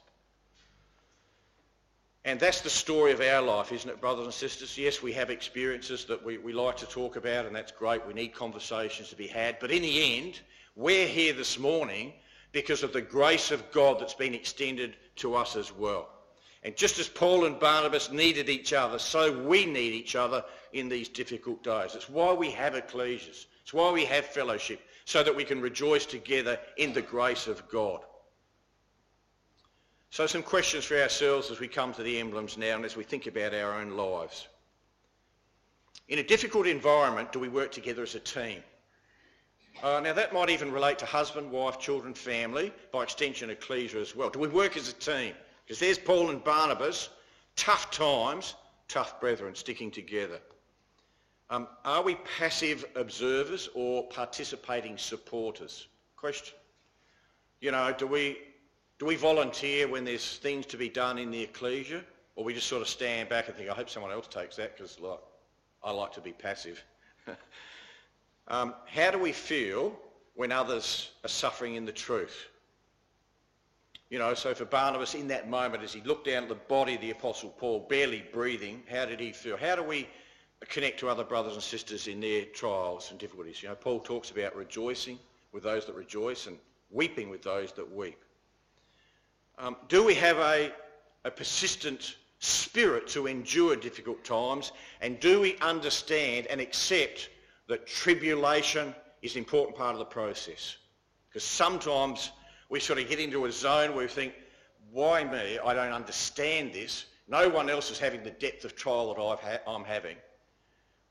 And 2.25 2.38
that's 2.38 2.61
the 2.61 2.71
story 2.71 3.12
of 3.12 3.21
our 3.21 3.42
life, 3.42 3.73
isn't 3.73 3.88
it, 3.90 4.01
brothers 4.01 4.25
and 4.25 4.35
sisters? 4.35 4.79
Yes, 4.79 5.03
we 5.03 5.12
have 5.12 5.31
experiences 5.31 6.05
that 6.05 6.25
we, 6.25 6.38
we 6.38 6.53
like 6.53 6.77
to 6.79 6.87
talk 6.87 7.16
about, 7.16 7.47
and 7.47 7.55
that's 7.55 7.73
great. 7.73 8.07
We 8.07 8.14
need 8.14 8.33
conversations 8.33 9.09
to 9.11 9.16
be 9.16 9.27
had. 9.27 9.59
But 9.59 9.73
in 9.73 9.83
the 9.83 10.19
end, 10.19 10.40
we're 10.77 11.07
here 11.07 11.33
this 11.33 11.59
morning 11.59 12.12
because 12.53 12.85
of 12.85 12.92
the 12.92 13.01
grace 13.01 13.51
of 13.51 13.73
God 13.73 13.99
that's 14.01 14.14
been 14.14 14.35
extended 14.35 14.97
to 15.16 15.35
us 15.35 15.57
as 15.57 15.73
well. 15.73 16.09
And 16.67 16.75
just 16.75 16.99
as 16.99 17.09
Paul 17.09 17.45
and 17.45 17.61
Barnabas 17.61 18.11
needed 18.11 18.49
each 18.49 18.73
other, 18.73 18.99
so 18.99 19.31
we 19.31 19.67
need 19.67 19.93
each 19.93 20.17
other 20.17 20.45
in 20.73 20.89
these 20.89 21.09
difficult 21.09 21.63
days. 21.63 21.95
It's 21.95 22.09
why 22.09 22.33
we 22.33 22.51
have 22.51 22.75
ecclesias. 22.75 23.47
It's 23.63 23.73
why 23.73 23.93
we 23.93 24.05
have 24.07 24.27
fellowship, 24.27 24.81
so 25.05 25.23
that 25.23 25.37
we 25.37 25.45
can 25.45 25.61
rejoice 25.61 26.07
together 26.07 26.59
in 26.77 26.93
the 26.93 27.03
grace 27.03 27.47
of 27.47 27.69
God. 27.69 28.01
So 30.11 30.27
some 30.27 30.43
questions 30.43 30.85
for 30.85 31.01
ourselves 31.01 31.53
as 31.53 31.61
we 31.61 31.69
come 31.69 31.95
to 31.95 32.03
the 32.03 32.19
emblems 32.19 32.59
now 32.59 32.75
and 32.75 32.85
as 32.85 32.97
we 32.97 33.05
think 33.05 33.29
about 33.29 33.55
our 33.55 33.75
own 33.75 33.97
lives. 33.97 34.49
In 36.09 36.19
a 36.19 36.25
difficult 36.25 36.67
environment, 36.67 37.31
do 37.31 37.39
we 37.39 37.49
work 37.49 37.71
together 37.71 38.03
as 38.03 38.17
a 38.17 38.21
team? 38.21 38.61
Uh, 39.85 40.01
now 40.01 40.15
that 40.15 40.35
might 40.35 40.51
even 40.51 40.73
relate 40.73 40.99
to 40.99 41.07
husband, 41.07 41.53
wife, 41.53 41.79
children, 41.79 42.13
family, 42.13 42.73
by 42.91 43.05
extension 43.05 43.51
ecclesia 43.51 44.01
as 44.01 44.17
well. 44.17 44.31
Do 44.31 44.41
we 44.41 44.49
work 44.49 44.77
as 44.77 44.89
a 44.89 44.95
team? 44.95 45.33
Because 45.67 45.81
there's 45.81 45.99
Paul 45.99 46.31
and 46.31 46.43
Barnabas, 46.45 47.09
tough 47.57 47.91
times, 47.91 48.55
tough 48.87 49.21
brethren 49.21 49.55
sticking 49.57 49.91
together. 49.91 50.39
Um, 51.51 51.67
are 51.85 52.03
we 52.03 52.17
passive 52.39 52.85
observers 52.95 53.69
or 53.75 54.05
participating 54.09 54.97
supporters? 54.97 55.89
Question. 56.17 56.57
You 57.61 57.73
know, 57.73 57.93
do 57.97 58.07
we, 58.07 58.39
do 58.99 59.07
we 59.07 59.17
volunteer 59.17 59.89
when 59.89 60.05
there's 60.05 60.39
things 60.39 60.67
to 60.67 60.77
be 60.77 60.89
done 60.89 61.19
in 61.19 61.31
the 61.31 61.43
ecclesia? 61.43 62.03
Or 62.37 62.45
we 62.45 62.55
just 62.55 62.69
sort 62.69 62.83
of 62.83 62.89
stand 62.89 63.29
back 63.29 63.49
and 63.49 63.57
think, 63.57 63.69
I 63.69 63.75
hope 63.75 63.89
someone 63.89 64.13
else 64.13 64.29
takes 64.29 64.57
that 64.57 64.77
because 64.77 65.01
like, 65.01 65.19
I 65.83 65.91
like 65.91 66.13
to 66.13 66.21
be 66.21 66.33
passive. 66.33 66.85
um, 68.49 68.75
how 68.87 69.11
do 69.11 69.19
we 69.19 69.33
feel 69.33 69.99
when 70.35 70.53
others 70.53 71.11
are 71.25 71.29
suffering 71.29 71.75
in 71.75 71.85
the 71.85 71.93
truth? 71.93 72.49
You 74.09 74.21
know, 74.21 74.35
so 74.35 74.55
for 74.55 74.64
Barnabas 74.64 75.14
in 75.14 75.29
that 75.29 75.51
moment, 75.51 75.83
as 75.83 75.92
he 75.92 76.01
looked 76.03 76.27
down 76.27 76.45
at 76.45 76.49
the 76.49 76.55
body 76.55 76.95
of 76.95 77.01
the 77.01 77.11
Apostle 77.11 77.51
Paul, 77.51 77.87
barely 77.88 78.25
breathing, 78.33 78.83
how 78.88 79.05
did 79.05 79.19
he 79.19 79.33
feel? 79.33 79.57
How 79.57 79.75
do 79.75 79.83
we 79.83 80.09
connect 80.69 81.01
to 81.01 81.09
other 81.09 81.25
brothers 81.25 81.55
and 81.55 81.62
sisters 81.62 82.07
in 82.07 82.21
their 82.21 82.45
trials 82.45 83.11
and 83.11 83.19
difficulties? 83.19 83.62
You 83.62 83.71
know, 83.71 83.75
Paul 83.75 83.99
talks 83.99 84.31
about 84.31 84.55
rejoicing 84.55 85.19
with 85.53 85.64
those 85.64 85.87
that 85.87 85.97
rejoice 85.97 86.47
and 86.47 86.57
weeping 86.90 87.31
with 87.31 87.42
those 87.42 87.73
that 87.73 87.95
weep. 87.95 88.19
Um, 89.59 89.77
do 89.88 90.05
we 90.05 90.14
have 90.14 90.37
a, 90.37 90.71
a 91.25 91.31
persistent 91.31 92.16
spirit 92.38 93.09
to 93.09 93.27
endure 93.27 93.75
difficult 93.75 94.23
times? 94.23 94.71
And 95.01 95.19
do 95.19 95.40
we 95.40 95.57
understand 95.59 96.47
and 96.47 96.61
accept 96.61 97.31
that 97.69 97.87
tribulation 97.87 98.95
is 99.23 99.35
an 99.35 99.40
important 99.40 99.77
part 99.77 99.95
of 99.95 99.99
the 99.99 100.05
process? 100.05 100.77
Because 101.29 101.42
sometimes 101.42 102.31
we 102.69 102.81
sort 102.81 102.99
of 102.99 103.09
get 103.09 103.21
into 103.21 103.45
a 103.45 103.53
zone 103.53 103.95
where 103.95 104.05
we 104.05 104.09
think, 104.09 104.35
why 104.91 105.25
me? 105.25 105.59
I 105.65 105.75
don't 105.75 105.93
understand 105.93 106.73
this. 106.73 107.07
No 107.29 107.49
one 107.49 107.69
else 107.69 107.91
is 107.91 107.99
having 107.99 108.23
the 108.23 108.31
depth 108.31 108.65
of 108.65 108.77
trial 108.77 109.15
that 109.15 109.21
I've 109.21 109.41
ha- 109.41 109.71
I'm 109.71 109.85
having. 109.85 110.17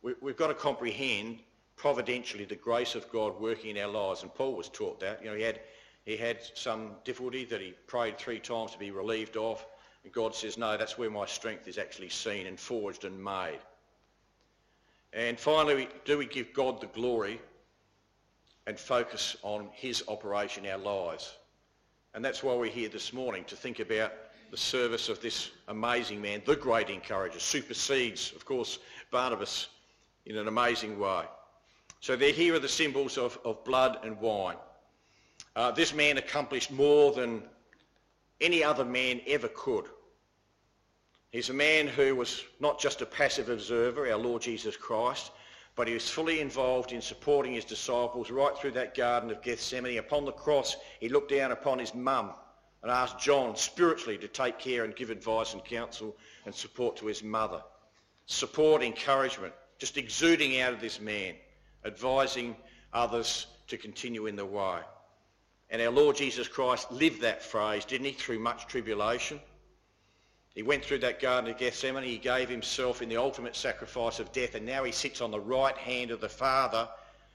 We, 0.02 0.14
we've 0.22 0.38
got 0.38 0.48
to 0.48 0.54
comprehend 0.54 1.40
providentially 1.76 2.46
the 2.46 2.56
grace 2.56 2.96
of 2.96 3.10
God 3.12 3.40
working 3.40 3.76
in 3.76 3.84
our 3.84 3.90
lives. 3.90 4.24
And 4.24 4.34
Paul 4.34 4.56
was 4.56 4.70
taught 4.70 5.00
that. 5.02 5.22
You 5.24 5.30
know, 5.30 5.36
he 5.36 5.44
had, 5.44 5.60
he 6.06 6.18
had 6.18 6.40
some 6.54 6.92
difficulty 7.04 7.46
that 7.46 7.62
he 7.62 7.74
prayed 7.88 8.18
three 8.18 8.40
times 8.40 8.72
to 8.72 8.80
be 8.80 8.92
relieved 8.92 9.38
of. 9.38 9.66
And 10.04 10.14
God 10.14 10.36
says, 10.36 10.58
no, 10.58 10.78
that's 10.78 10.98
where 10.98 11.10
my 11.10 11.26
strength 11.26 11.68
is 11.68 11.78
actually 11.78 12.10
seen 12.10 12.48
and 12.48 12.60
forged 12.60 13.06
and 13.06 13.22
made. 13.22 13.60
And 15.14 15.40
finally, 15.40 15.88
do 16.04 16.18
we 16.18 16.26
give 16.26 16.54
God 16.54 16.82
the 16.82 16.88
glory 16.88 17.42
and 18.68 18.78
focus 18.80 19.36
on 19.44 19.70
his 19.74 20.04
operation 20.08 20.66
in 20.66 20.72
our 20.72 20.78
lives? 20.78 21.36
And 22.16 22.24
that's 22.24 22.42
why 22.42 22.56
we're 22.56 22.72
here 22.72 22.88
this 22.88 23.12
morning, 23.12 23.44
to 23.44 23.58
think 23.58 23.82
about 23.82 24.14
the 24.50 24.56
service 24.56 25.10
of 25.10 25.20
this 25.20 25.52
amazing 25.68 26.22
man, 26.22 26.42
the 26.46 26.56
great 26.56 26.90
encourager, 26.90 27.40
supersedes, 27.40 28.32
of 28.38 28.46
course, 28.46 28.80
Barnabas 29.12 29.68
in 30.26 30.38
an 30.38 30.48
amazing 30.48 30.98
way. 30.98 31.26
So 32.00 32.16
there 32.16 32.32
here 32.32 32.56
are 32.56 32.60
the 32.60 32.70
symbols 32.70 33.18
of, 33.18 33.38
of 33.44 33.62
blood 33.66 34.00
and 34.04 34.18
wine. 34.22 34.56
Uh, 35.58 35.72
this 35.72 35.94
man 35.94 36.18
accomplished 36.18 36.72
more 36.72 37.12
than 37.12 37.44
any 38.40 38.64
other 38.64 38.86
man 38.86 39.20
ever 39.28 39.50
could. 39.50 39.86
He's 41.32 41.50
a 41.50 41.54
man 41.54 41.86
who 41.86 42.16
was 42.16 42.46
not 42.62 42.80
just 42.80 43.02
a 43.02 43.06
passive 43.06 43.50
observer, 43.50 44.10
our 44.10 44.18
Lord 44.18 44.42
Jesus 44.42 44.78
Christ, 44.78 45.32
but 45.76 45.88
he 45.88 45.94
was 45.94 46.10
fully 46.10 46.40
involved 46.40 46.94
in 46.94 47.02
supporting 47.02 47.54
his 47.54 47.66
disciples 47.66 48.32
right 48.32 48.58
through 48.58 48.72
that 48.72 48.96
Garden 48.96 49.30
of 49.30 49.42
Gethsemane. 49.42 49.98
Upon 49.98 50.24
the 50.26 50.32
cross, 50.32 50.78
he 51.00 51.10
looked 51.10 51.32
down 51.32 51.52
upon 51.52 51.80
his 51.80 51.94
mum 51.94 52.32
and 52.82 52.92
asked 52.92 53.20
John 53.20 53.56
spiritually 53.56 54.18
to 54.20 54.28
take 54.28 54.58
care 54.58 54.86
and 54.86 54.96
give 54.96 55.10
advice 55.10 55.54
and 55.54 55.64
counsel 55.66 56.16
and 56.46 56.56
support 56.56 56.98
to 56.98 57.08
his 57.08 57.24
mother. 57.24 57.62
Support, 58.28 58.84
encouragement, 58.84 59.54
just 59.78 59.98
exuding 59.98 60.62
out 60.62 60.74
of 60.74 60.80
this 60.80 61.02
man, 61.02 61.36
advising 61.84 62.56
others 62.94 63.48
to 63.68 63.78
continue 63.78 64.28
in 64.28 64.36
the 64.36 64.46
way. 64.46 64.80
And 65.70 65.82
our 65.82 65.90
Lord 65.90 66.16
Jesus 66.16 66.48
Christ 66.48 66.92
lived 66.92 67.22
that 67.22 67.44
phrase, 67.44 67.84
didn't 67.86 68.06
he, 68.06 68.14
through 68.14 68.40
much 68.40 68.68
tribulation. 68.68 69.42
He 70.56 70.64
went 70.64 70.86
through 70.86 71.00
that 71.00 71.20
Garden 71.20 71.52
of 71.52 71.58
Gethsemane. 71.58 72.06
He 72.06 72.18
gave 72.18 72.48
himself 72.48 73.02
in 73.02 73.10
the 73.10 73.18
ultimate 73.18 73.58
sacrifice 73.58 74.20
of 74.20 74.32
death, 74.32 74.56
and 74.56 74.66
now 74.66 74.86
he 74.86 74.94
sits 74.94 75.20
on 75.20 75.30
the 75.30 75.40
right 75.40 75.78
hand 75.78 76.12
of 76.12 76.22
the 76.22 76.30
Father, 76.30 76.88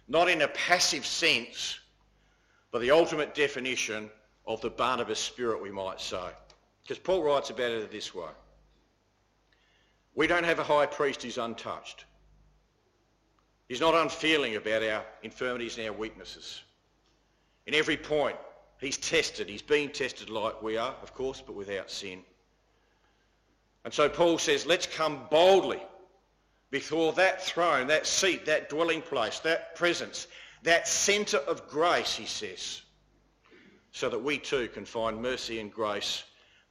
not 0.08 0.30
in 0.30 0.40
a 0.40 0.48
passive 0.48 1.04
sense, 1.04 1.78
but 2.72 2.80
the 2.80 2.90
ultimate 2.90 3.34
definition 3.34 4.10
of 4.46 4.62
the 4.62 4.70
Barnabas 4.70 5.20
spirit, 5.20 5.62
we 5.62 5.70
might 5.70 6.00
say. 6.00 6.30
Because 6.82 6.98
Paul 6.98 7.22
writes 7.22 7.50
about 7.50 7.70
it 7.70 7.90
this 7.92 8.14
way. 8.14 8.30
We 10.14 10.26
don't 10.26 10.44
have 10.44 10.58
a 10.58 10.64
high 10.64 10.86
priest 10.86 11.22
who's 11.22 11.38
untouched. 11.38 12.06
He's 13.68 13.80
not 13.80 13.94
unfeeling 13.94 14.56
about 14.56 14.82
our 14.82 15.04
infirmities 15.22 15.76
and 15.76 15.86
our 15.86 15.92
weaknesses. 15.92 16.62
In 17.66 17.74
every 17.74 17.98
point, 17.98 18.36
he's 18.80 18.96
tested. 18.96 19.48
He's 19.48 19.62
been 19.62 19.90
tested 19.90 20.30
like 20.30 20.62
we 20.62 20.78
are, 20.78 20.94
of 21.02 21.14
course, 21.14 21.42
but 21.46 21.54
without 21.54 21.90
sin. 21.90 22.24
And 23.84 23.94
so 23.94 24.08
Paul 24.08 24.38
says, 24.38 24.66
let's 24.66 24.86
come 24.86 25.26
boldly 25.30 25.82
before 26.70 27.12
that 27.14 27.42
throne, 27.42 27.88
that 27.88 28.06
seat, 28.06 28.46
that 28.46 28.68
dwelling 28.68 29.02
place, 29.02 29.40
that 29.40 29.74
presence, 29.74 30.26
that 30.62 30.86
centre 30.86 31.38
of 31.38 31.68
grace, 31.68 32.14
he 32.14 32.26
says, 32.26 32.82
so 33.92 34.08
that 34.08 34.22
we 34.22 34.38
too 34.38 34.68
can 34.68 34.84
find 34.84 35.20
mercy 35.20 35.60
and 35.60 35.72
grace 35.72 36.24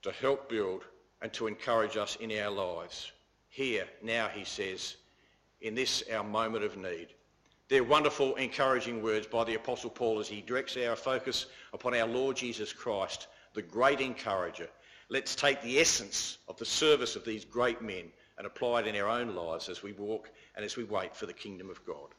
to 0.04 0.12
help 0.12 0.50
build 0.50 0.84
and 1.22 1.34
to 1.34 1.48
encourage 1.48 1.98
us 1.98 2.16
in 2.18 2.32
our 2.32 2.52
lives. 2.52 3.12
Here, 3.50 3.88
now, 4.02 4.28
he 4.28 4.46
says, 4.46 4.96
in 5.62 5.76
this 5.76 6.04
our 6.14 6.24
moment 6.24 6.64
of 6.64 6.78
need. 6.78 7.08
They're 7.68 7.84
wonderful, 7.84 8.36
encouraging 8.36 9.04
words 9.04 9.28
by 9.28 9.44
the 9.44 9.56
Apostle 9.56 9.90
Paul 9.90 10.20
as 10.20 10.28
he 10.28 10.42
directs 10.42 10.78
our 10.78 10.96
focus 10.96 11.48
upon 11.74 11.94
our 11.94 12.08
Lord 12.08 12.38
Jesus 12.38 12.72
Christ, 12.72 13.28
the 13.54 13.62
great 13.62 14.00
encourager. 14.00 14.70
Let's 15.10 15.36
take 15.36 15.62
the 15.62 15.80
essence 15.80 16.38
of 16.48 16.58
the 16.58 16.66
service 16.66 17.16
of 17.16 17.26
these 17.26 17.44
great 17.44 17.82
men 17.82 18.12
and 18.38 18.46
apply 18.46 18.82
it 18.82 18.88
in 18.88 18.96
our 18.96 19.10
own 19.10 19.36
lives 19.36 19.68
as 19.68 19.82
we 19.82 19.92
walk 19.92 20.30
and 20.56 20.64
as 20.64 20.78
we 20.78 20.84
wait 20.84 21.16
for 21.16 21.26
the 21.26 21.34
kingdom 21.34 21.70
of 21.70 21.84
God. 21.86 22.10